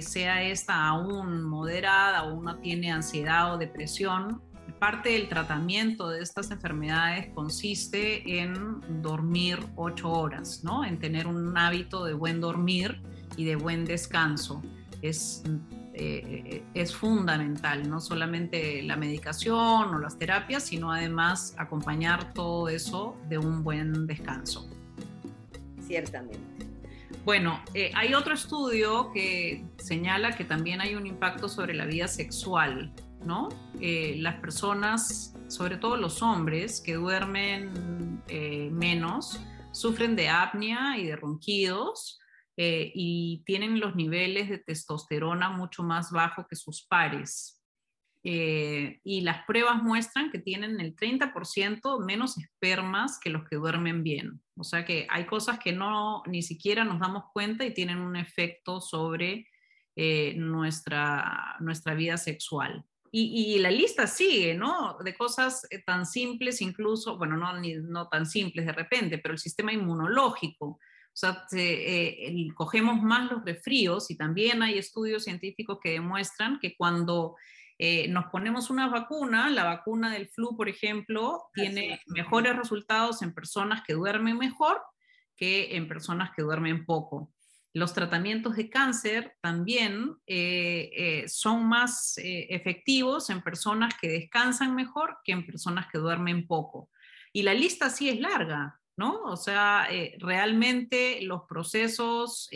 sea 0.00 0.42
esta 0.42 0.84
aún 0.88 1.44
moderada 1.44 2.24
o 2.24 2.34
uno 2.34 2.56
tiene 2.56 2.90
ansiedad 2.90 3.54
o 3.54 3.56
depresión, 3.56 4.42
parte 4.80 5.10
del 5.10 5.28
tratamiento 5.28 6.08
de 6.08 6.22
estas 6.22 6.50
enfermedades 6.50 7.28
consiste 7.34 8.40
en 8.40 8.80
dormir 9.00 9.60
ocho 9.76 10.10
horas, 10.10 10.64
¿no? 10.64 10.84
En 10.84 10.98
tener 10.98 11.28
un 11.28 11.56
hábito 11.56 12.04
de 12.04 12.14
buen 12.14 12.40
dormir 12.40 13.00
y 13.36 13.44
de 13.44 13.56
buen 13.56 13.84
descanso. 13.84 14.62
Es, 15.02 15.42
eh, 15.94 16.62
es 16.74 16.94
fundamental, 16.94 17.88
no 17.88 18.00
solamente 18.00 18.82
la 18.82 18.96
medicación 18.96 19.94
o 19.94 19.98
las 19.98 20.18
terapias, 20.18 20.64
sino 20.64 20.92
además 20.92 21.54
acompañar 21.58 22.32
todo 22.32 22.68
eso 22.68 23.16
de 23.28 23.38
un 23.38 23.62
buen 23.62 24.06
descanso. 24.06 24.68
Ciertamente. 25.86 26.56
Bueno, 27.26 27.60
eh, 27.74 27.90
hay 27.96 28.14
otro 28.14 28.34
estudio 28.34 29.10
que 29.12 29.64
señala 29.78 30.36
que 30.36 30.44
también 30.44 30.80
hay 30.80 30.94
un 30.94 31.08
impacto 31.08 31.48
sobre 31.48 31.74
la 31.74 31.84
vida 31.84 32.06
sexual, 32.06 32.92
¿no? 33.24 33.48
Eh, 33.80 34.14
las 34.20 34.36
personas, 34.36 35.34
sobre 35.48 35.76
todo 35.76 35.96
los 35.96 36.22
hombres 36.22 36.80
que 36.80 36.94
duermen 36.94 38.22
eh, 38.28 38.70
menos, 38.70 39.40
sufren 39.72 40.14
de 40.14 40.28
apnea 40.28 40.98
y 40.98 41.06
de 41.06 41.16
ronquidos 41.16 42.20
eh, 42.58 42.90
y 42.94 43.42
tienen 43.44 43.80
los 43.80 43.94
niveles 43.94 44.48
de 44.48 44.58
testosterona 44.58 45.50
mucho 45.50 45.82
más 45.82 46.10
bajos 46.10 46.46
que 46.48 46.56
sus 46.56 46.86
pares. 46.86 47.62
Eh, 48.24 48.98
y 49.04 49.20
las 49.20 49.44
pruebas 49.46 49.82
muestran 49.82 50.32
que 50.32 50.38
tienen 50.38 50.80
el 50.80 50.96
30% 50.96 52.04
menos 52.04 52.38
espermas 52.38 53.20
que 53.20 53.30
los 53.30 53.48
que 53.48 53.56
duermen 53.56 54.02
bien. 54.02 54.40
O 54.56 54.64
sea 54.64 54.84
que 54.84 55.06
hay 55.10 55.26
cosas 55.26 55.58
que 55.58 55.72
no 55.72 56.22
ni 56.26 56.42
siquiera 56.42 56.82
nos 56.84 56.98
damos 56.98 57.24
cuenta 57.32 57.64
y 57.64 57.74
tienen 57.74 57.98
un 57.98 58.16
efecto 58.16 58.80
sobre 58.80 59.46
eh, 59.94 60.34
nuestra, 60.36 61.56
nuestra 61.60 61.94
vida 61.94 62.16
sexual. 62.16 62.84
Y, 63.18 63.58
la 63.60 63.70
lista 63.70 64.06
sigue, 64.06 64.52
¿no? 64.52 64.98
De 65.02 65.14
cosas 65.14 65.66
tan 65.86 66.04
simples, 66.04 66.60
incluso, 66.60 67.16
bueno, 67.16 67.38
no, 67.38 67.58
ni, 67.58 67.74
no 67.76 68.08
tan 68.08 68.26
simples 68.26 68.66
de 68.66 68.72
repente, 68.72 69.16
pero 69.16 69.32
el 69.32 69.38
sistema 69.38 69.72
inmunológico. 69.72 70.78
O 71.16 71.18
sea, 71.18 71.46
eh, 71.52 72.46
cogemos 72.54 73.00
más 73.02 73.30
los 73.30 73.42
resfríos 73.42 74.10
y 74.10 74.16
también 74.16 74.62
hay 74.62 74.76
estudios 74.76 75.24
científicos 75.24 75.78
que 75.82 75.92
demuestran 75.92 76.58
que 76.60 76.76
cuando 76.76 77.36
nos 78.08 78.26
ponemos 78.26 78.70
una 78.70 78.88
vacuna, 78.88 79.50
la 79.50 79.64
vacuna 79.64 80.10
del 80.10 80.28
flu, 80.28 80.56
por 80.56 80.66
ejemplo, 80.66 81.42
tiene 81.52 82.00
mejores 82.06 82.56
resultados 82.56 83.20
en 83.20 83.34
personas 83.34 83.82
que 83.86 83.92
duermen 83.92 84.38
mejor 84.38 84.80
que 85.36 85.76
en 85.76 85.86
personas 85.86 86.30
que 86.34 86.42
duermen 86.42 86.84
poco. 86.84 87.30
Los 87.76 87.92
tratamientos 87.92 88.56
de 88.56 88.70
cáncer 88.70 89.36
también 89.42 90.16
eh, 90.26 90.90
eh, 90.96 91.28
son 91.28 91.68
más 91.68 92.16
eh, 92.16 92.46
efectivos 92.48 93.28
en 93.28 93.42
personas 93.42 93.92
que 94.00 94.08
descansan 94.08 94.74
mejor 94.74 95.18
que 95.22 95.32
en 95.32 95.46
personas 95.46 95.86
que 95.92 95.98
duermen 95.98 96.46
poco. 96.46 96.88
Y 97.34 97.42
la 97.42 97.52
lista 97.52 97.90
sí 97.90 98.08
es 98.08 98.18
larga, 98.18 98.80
¿no? 98.96 99.22
O 99.24 99.36
sea, 99.36 99.88
realmente 100.18 101.20
los 101.22 101.42
procesos 101.48 102.48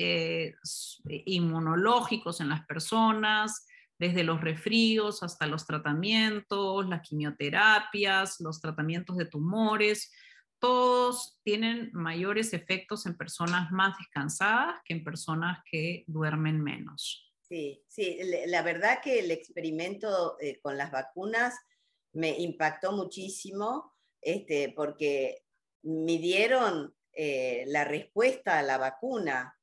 inmunológicos 1.07 2.41
en 2.41 2.49
las 2.49 2.65
personas, 2.67 3.67
desde 4.01 4.25
los 4.25 4.41
resfríos 4.41 5.23
hasta 5.23 5.47
los 5.47 5.67
tratamientos, 5.67 6.89
las 6.89 7.07
quimioterapias, 7.07 8.41
los 8.41 8.59
tratamientos 8.59 9.19
de 9.19 9.27
tumores, 9.27 10.11
todos 10.59 11.39
tienen 11.43 11.91
mayores 11.93 12.55
efectos 12.55 13.05
en 13.05 13.17
personas 13.17 13.71
más 13.73 13.99
descansadas 13.99 14.81
que 14.85 14.95
en 14.95 15.05
personas 15.05 15.59
que 15.71 16.05
duermen 16.07 16.63
menos. 16.63 17.31
Sí, 17.43 17.83
sí, 17.89 18.19
la 18.47 18.63
verdad 18.63 19.01
que 19.03 19.19
el 19.19 19.31
experimento 19.31 20.37
eh, 20.41 20.61
con 20.61 20.79
las 20.79 20.91
vacunas 20.91 21.55
me 22.13 22.39
impactó 22.39 22.93
muchísimo 22.93 23.93
este, 24.23 24.73
porque 24.75 25.43
midieron 25.83 26.95
eh, 27.13 27.65
la 27.67 27.85
respuesta 27.85 28.59
a 28.59 28.63
la 28.63 28.79
vacuna 28.79 29.57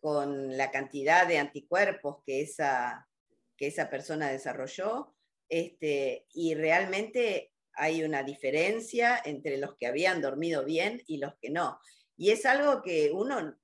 con 0.00 0.56
la 0.56 0.70
cantidad 0.70 1.26
de 1.26 1.38
anticuerpos 1.38 2.22
que 2.24 2.42
esa, 2.42 3.08
que 3.56 3.66
esa 3.66 3.90
persona 3.90 4.28
desarrolló 4.28 5.14
este, 5.48 6.26
y 6.32 6.54
realmente 6.54 7.52
hay 7.72 8.02
una 8.02 8.22
diferencia 8.22 9.20
entre 9.24 9.56
los 9.58 9.76
que 9.76 9.86
habían 9.86 10.20
dormido 10.20 10.64
bien 10.64 11.02
y 11.06 11.18
los 11.18 11.34
que 11.40 11.50
no. 11.50 11.80
Y 12.16 12.30
es 12.30 12.44
algo 12.44 12.82
que 12.82 13.10
uno, 13.12 13.56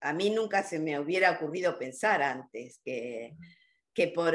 a 0.00 0.12
mí 0.12 0.30
nunca 0.30 0.62
se 0.62 0.78
me 0.78 0.98
hubiera 0.98 1.32
ocurrido 1.32 1.78
pensar 1.78 2.22
antes, 2.22 2.80
que, 2.84 3.36
que 3.94 4.08
por, 4.08 4.34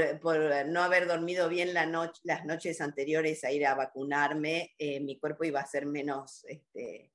no 0.67 0.83
haber 0.83 1.07
dormido 1.07 1.49
bien 1.49 1.73
la 1.73 1.85
noche, 1.85 2.21
las 2.23 2.45
noches 2.45 2.79
anteriores 2.79 3.43
a 3.43 3.51
ir 3.51 3.65
a 3.65 3.75
vacunarme, 3.75 4.75
eh, 4.77 4.99
mi 4.99 5.17
cuerpo 5.19 5.43
iba 5.45 5.59
a 5.59 5.65
ser 5.65 5.85
menos 5.85 6.45
este, 6.47 7.11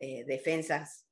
eh, 0.00 0.24
defensas 0.24 1.06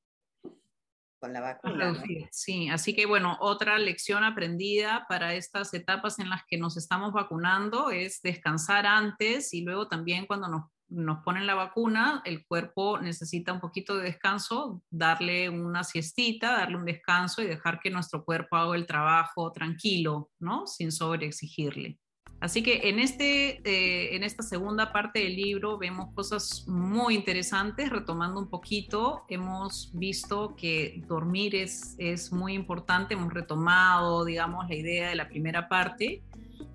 con 1.19 1.33
la 1.33 1.41
vacuna. 1.41 2.03
Sí, 2.31 2.67
así 2.69 2.95
que 2.95 3.05
bueno, 3.05 3.37
otra 3.39 3.77
lección 3.77 4.23
aprendida 4.23 5.05
para 5.07 5.35
estas 5.35 5.71
etapas 5.75 6.17
en 6.17 6.29
las 6.29 6.41
que 6.47 6.57
nos 6.57 6.75
estamos 6.77 7.13
vacunando 7.13 7.91
es 7.91 8.21
descansar 8.23 8.87
antes 8.87 9.53
y 9.53 9.61
luego 9.61 9.87
también 9.87 10.25
cuando 10.25 10.47
nos, 10.47 10.63
nos 10.91 11.23
ponen 11.23 11.47
la 11.47 11.55
vacuna, 11.55 12.21
el 12.25 12.45
cuerpo 12.45 12.99
necesita 12.99 13.53
un 13.53 13.59
poquito 13.59 13.97
de 13.97 14.03
descanso, 14.03 14.83
darle 14.89 15.49
una 15.49 15.83
siestita, 15.83 16.51
darle 16.51 16.77
un 16.77 16.85
descanso 16.85 17.41
y 17.41 17.47
dejar 17.47 17.79
que 17.79 17.89
nuestro 17.89 18.23
cuerpo 18.23 18.57
haga 18.57 18.75
el 18.75 18.85
trabajo 18.85 19.51
tranquilo, 19.51 20.29
¿no? 20.39 20.67
Sin 20.67 20.91
sobreexigirle. 20.91 21.97
Así 22.41 22.63
que 22.63 22.89
en, 22.89 22.99
este, 22.99 23.61
eh, 23.63 24.15
en 24.15 24.23
esta 24.23 24.41
segunda 24.41 24.91
parte 24.91 25.19
del 25.19 25.35
libro 25.35 25.77
vemos 25.77 26.13
cosas 26.15 26.65
muy 26.67 27.13
interesantes, 27.13 27.91
retomando 27.91 28.39
un 28.39 28.49
poquito, 28.49 29.25
hemos 29.29 29.91
visto 29.93 30.55
que 30.55 31.03
dormir 31.07 31.55
es, 31.55 31.95
es 31.99 32.33
muy 32.33 32.53
importante, 32.53 33.13
hemos 33.13 33.31
retomado, 33.31 34.25
digamos, 34.25 34.67
la 34.67 34.75
idea 34.75 35.09
de 35.09 35.15
la 35.15 35.29
primera 35.29 35.69
parte 35.69 36.23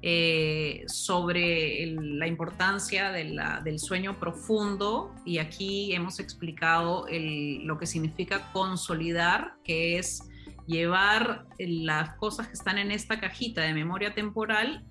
eh, 0.02 0.84
sobre 0.86 1.94
la 1.98 2.26
importancia 2.26 3.10
del 3.10 3.78
sueño 3.78 4.18
profundo 4.18 5.14
y 5.24 5.38
aquí 5.38 5.92
hemos 5.92 6.20
explicado 6.20 7.06
lo 7.10 7.78
que 7.78 7.86
significa 7.86 8.52
consolidar, 8.52 9.54
que 9.64 9.98
es 9.98 10.22
llevar 10.66 11.46
las 11.58 12.16
cosas 12.16 12.48
que 12.48 12.54
están 12.54 12.78
en 12.78 12.90
esta 12.90 13.20
cajita 13.20 13.62
de 13.62 13.74
memoria 13.74 14.14
temporal 14.14 14.84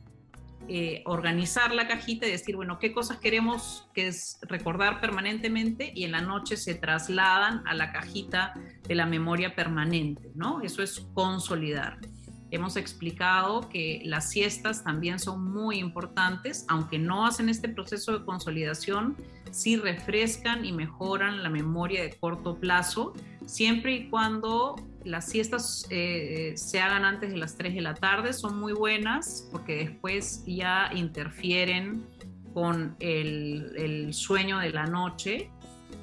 eh, 0.67 1.03
organizar 1.05 1.75
la 1.75 1.88
cajita 1.88 2.25
y 2.25 2.31
decir, 2.31 2.55
bueno, 2.55 2.79
qué 2.79 2.91
cosas 2.91 3.19
queremos 3.19 3.88
que 3.93 4.08
es 4.08 4.39
recordar 4.41 4.99
permanentemente 4.99 5.91
y 5.93 6.05
en 6.05 6.12
la 6.12 6.21
noche 6.21 6.58
se 6.58 6.73
trasladan 6.73 7.62
a 7.67 7.75
la 7.75 7.91
cajita 7.91 8.55
de 8.88 8.95
la 8.95 9.05
memoria 9.05 9.53
permanente, 9.53 10.31
¿no? 10.34 10.62
Eso 10.62 10.81
es 10.81 11.05
consolidar. 11.13 11.99
Hemos 12.51 12.77
explicado 12.77 13.67
que 13.69 14.01
las 14.05 14.29
siestas 14.29 14.84
también 14.84 15.19
son 15.19 15.51
muy 15.51 15.79
importantes, 15.79 16.65
aunque 16.67 16.99
no 16.99 17.25
hacen 17.25 17.49
este 17.49 17.69
proceso 17.69 18.17
de 18.17 18.25
consolidación, 18.25 19.17
sí 19.51 19.77
refrescan 19.77 20.65
y 20.65 20.71
mejoran 20.71 21.43
la 21.43 21.49
memoria 21.49 22.03
de 22.03 22.12
corto 22.13 22.58
plazo, 22.60 23.13
siempre 23.45 23.95
y 23.95 24.10
cuando 24.10 24.75
las 25.03 25.29
siestas 25.29 25.86
eh, 25.89 26.53
se 26.55 26.81
hagan 26.81 27.05
antes 27.05 27.31
de 27.31 27.38
las 27.38 27.55
3 27.58 27.75
de 27.75 27.81
la 27.81 27.93
tarde, 27.93 28.34
son 28.34 28.60
muy 28.60 28.73
buenas 28.73 29.47
porque 29.51 29.77
después 29.77 30.43
ya 30.45 30.89
interfieren 30.93 32.05
con 32.55 32.95
el, 32.99 34.13
sueño 34.13 34.60
de 34.60 34.69
la 34.71 34.86
noche, 34.86 35.51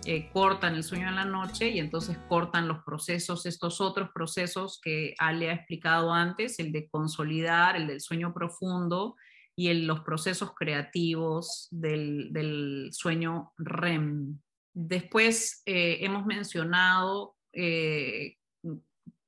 eh, 0.04 0.30
cortan 0.32 0.74
el 0.74 0.84
sueño 0.84 1.06
de 1.06 1.16
la 1.16 1.24
noche 1.24 1.68
y 1.68 1.78
entonces 1.78 2.18
cortan 2.28 2.68
los 2.68 2.82
procesos, 2.84 3.46
estos 3.46 3.80
otros 3.80 4.10
procesos 4.14 4.80
que 4.82 5.14
Ale 5.18 5.50
ha 5.50 5.54
explicado 5.54 6.12
antes, 6.12 6.58
el 6.58 6.72
de 6.72 6.88
consolidar, 6.88 7.76
el 7.76 7.86
del 7.86 8.00
sueño 8.00 8.32
profundo 8.34 9.16
y 9.54 9.72
los 9.74 10.00
procesos 10.00 10.54
creativos 10.54 11.68
del, 11.70 12.88
sueño 12.92 13.52
REM. 13.58 14.38
Después 14.74 15.62
eh, 15.66 15.98
hemos 16.00 16.26
mencionado 16.26 17.36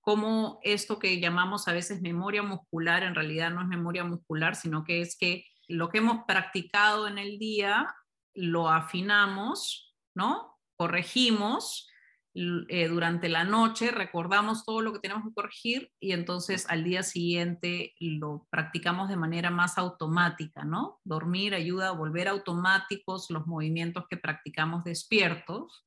cómo 0.05 0.61
esto 0.63 0.99
que 0.99 1.19
llamamos 1.19 1.67
a 1.67 1.73
veces 1.73 2.03
memoria 2.03 2.43
muscular 2.43 3.03
en 3.03 3.15
realidad 3.15 3.51
no 3.51 3.63
es 3.63 3.69
memoria 3.69 4.05
muscular, 4.05 4.55
sino 4.55 4.85
que 4.85 5.01
es 5.01 5.17
que 5.17 5.45
lo 5.67 5.89
que 5.89 5.99
hemos 5.99 6.25
practicado 6.27 7.09
en 7.09 7.19
el 7.19 7.39
día 7.39 7.95
lo 8.35 8.69
afinamos, 8.69 9.95
¿no? 10.15 10.54
Corregimos 10.77 11.89
eh, 12.37 12.89
durante 12.89 13.29
la 13.29 13.45
noche, 13.45 13.93
recordamos 13.93 14.65
todo 14.65 14.81
lo 14.81 14.93
que 14.93 14.99
tenemos 14.99 15.23
que 15.23 15.35
corregir 15.35 15.93
y 16.01 16.11
entonces 16.11 16.67
al 16.69 16.83
día 16.83 17.05
siguiente 17.05 17.95
lo 18.01 18.49
practicamos 18.51 19.09
de 19.09 19.17
manera 19.17 19.53
más 19.53 19.79
automática, 19.79 20.65
¿no? 20.65 21.01
Dormir 21.05 21.55
ayuda 21.55 21.91
a 21.91 21.93
volver 21.93 22.27
automáticos 22.27 23.31
los 23.31 23.47
movimientos 23.47 24.07
que 24.11 24.17
practicamos 24.17 24.83
despiertos, 24.83 25.87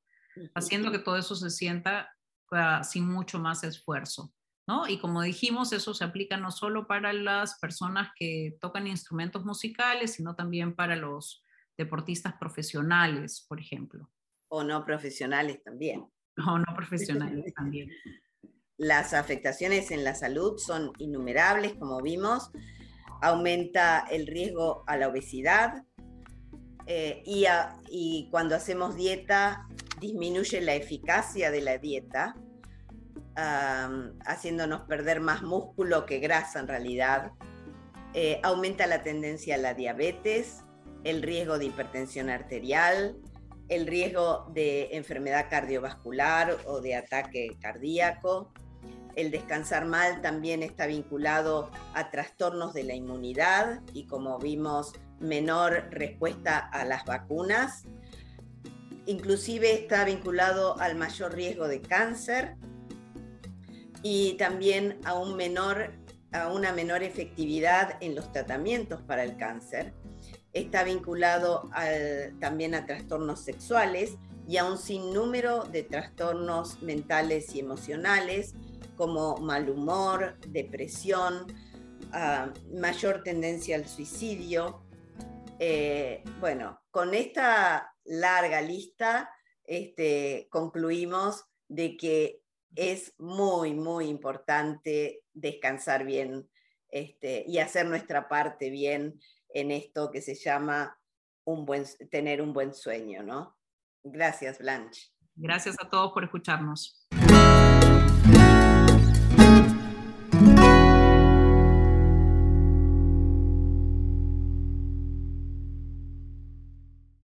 haciendo 0.56 0.90
que 0.90 1.00
todo 1.00 1.18
eso 1.18 1.36
se 1.36 1.50
sienta 1.50 2.10
sin 2.84 3.06
mucho 3.06 3.40
más 3.40 3.66
esfuerzo. 3.66 4.34
¿No? 4.70 4.86
Y 4.86 5.00
como 5.00 5.22
dijimos, 5.22 5.72
eso 5.72 5.94
se 5.94 6.04
aplica 6.04 6.36
no 6.36 6.52
solo 6.52 6.88
para 6.88 7.14
las 7.14 7.58
personas 7.58 8.10
que 8.20 8.58
tocan 8.60 8.86
instrumentos 8.86 9.46
musicales, 9.46 10.16
sino 10.16 10.36
también 10.36 10.76
para 10.76 10.98
los 10.98 11.42
deportistas 11.78 12.34
profesionales, 12.34 13.46
por 13.48 13.62
ejemplo. 13.62 14.10
O 14.50 14.64
no 14.64 14.86
profesionales 14.86 15.64
también. 15.64 16.08
O 16.46 16.58
no 16.58 16.76
profesionales 16.76 17.54
también. 17.56 17.90
Las 18.78 19.14
afectaciones 19.14 19.92
en 19.92 20.04
la 20.04 20.14
salud 20.16 20.58
son 20.58 20.92
innumerables, 21.00 21.74
como 21.76 22.02
vimos. 22.02 22.52
Aumenta 23.22 24.06
el 24.12 24.28
riesgo 24.28 24.84
a 24.86 24.98
la 24.98 25.08
obesidad 25.08 25.84
eh, 26.86 27.24
y, 27.26 27.46
y 27.90 28.30
cuando 28.30 28.56
hacemos 28.56 28.96
dieta 28.96 29.68
disminuye 30.00 30.62
la 30.62 30.76
eficacia 30.76 31.52
de 31.52 31.62
la 31.62 31.78
dieta, 31.78 32.36
haciéndonos 34.26 34.82
perder 34.84 35.20
más 35.22 35.44
músculo 35.44 36.06
que 36.06 36.20
grasa 36.20 36.60
en 36.60 36.68
realidad. 36.68 37.32
Eh, 38.14 38.40
aumenta 38.44 38.88
la 38.88 39.04
tendencia 39.04 39.56
a 39.56 39.58
la 39.60 39.74
diabetes, 39.76 40.64
el 41.04 41.22
riesgo 41.22 41.60
de 41.60 41.66
hipertensión 41.66 42.30
arterial, 42.30 43.16
el 43.70 43.88
riesgo 43.88 44.50
de 44.54 44.96
enfermedad 44.96 45.48
cardiovascular 45.50 46.58
o 46.66 46.82
de 46.82 46.96
ataque 46.96 47.58
cardíaco. 47.62 48.52
El 49.16 49.32
descansar 49.32 49.86
mal 49.86 50.22
también 50.22 50.64
está 50.64 50.86
vinculado 50.86 51.72
a 51.94 52.12
trastornos 52.12 52.74
de 52.74 52.84
la 52.84 52.94
inmunidad 52.94 53.82
y 53.94 54.06
como 54.06 54.38
vimos, 54.38 54.94
menor 55.20 55.88
respuesta 55.92 56.60
a 56.60 56.86
las 56.86 57.04
vacunas. 57.06 57.86
Inclusive 59.06 59.74
está 59.74 60.06
vinculado 60.06 60.80
al 60.80 60.96
mayor 60.96 61.34
riesgo 61.34 61.68
de 61.68 61.82
cáncer 61.82 62.56
y 64.04 64.34
también 64.34 65.00
a, 65.04 65.16
un 65.16 65.36
menor, 65.36 65.94
a 66.32 66.50
una 66.50 66.72
menor 66.72 67.04
efectividad 67.04 67.98
en 68.02 68.16
los 68.16 68.32
tratamientos 68.32 69.02
para 69.02 69.24
el 69.24 69.38
cáncer. 69.38 69.94
Está 70.54 70.84
vinculado 70.84 71.70
también 72.40 72.74
a 72.74 72.86
trastornos 72.86 73.42
sexuales 73.42 74.18
y 74.48 74.58
a 74.58 74.66
un 74.66 74.78
sinnúmero 74.78 75.64
de 75.66 75.84
trastornos 75.84 76.82
mentales 76.82 77.54
y 77.54 77.60
emocionales 77.60 78.54
como 78.96 79.38
mal 79.38 79.70
humor, 79.70 80.38
depresión, 80.48 81.48
ah, 82.12 82.52
mayor 82.74 83.24
tendencia 83.24 83.76
al 83.76 83.88
suicidio. 83.88 84.84
Eh, 85.60 86.24
bueno, 86.40 86.82
con 86.92 87.14
esta 87.14 87.94
larga 88.06 88.62
lista 88.62 89.30
este, 89.64 90.48
concluimos 90.50 91.46
de 91.68 91.98
que 91.98 92.42
es 92.76 93.14
muy, 93.18 93.74
muy 93.74 94.08
importante 94.08 95.24
descansar 95.34 96.06
bien 96.06 96.50
este, 96.90 97.44
y 97.48 97.60
hacer 97.60 97.86
nuestra 97.86 98.30
parte 98.30 98.70
bien 98.70 99.20
en 99.50 99.72
esto 99.72 100.12
que 100.12 100.22
se 100.22 100.36
llama 100.36 100.98
un 101.46 101.66
buen, 101.66 101.86
tener 102.12 102.42
un 102.42 102.54
buen 102.54 102.74
sueño, 102.74 103.24
¿no? 103.24 103.58
Gracias, 104.04 104.60
Blanche. 104.60 105.12
Gracias 105.36 105.76
a 105.80 105.90
todos 105.90 106.12
por 106.14 106.24
escucharnos. 106.24 107.08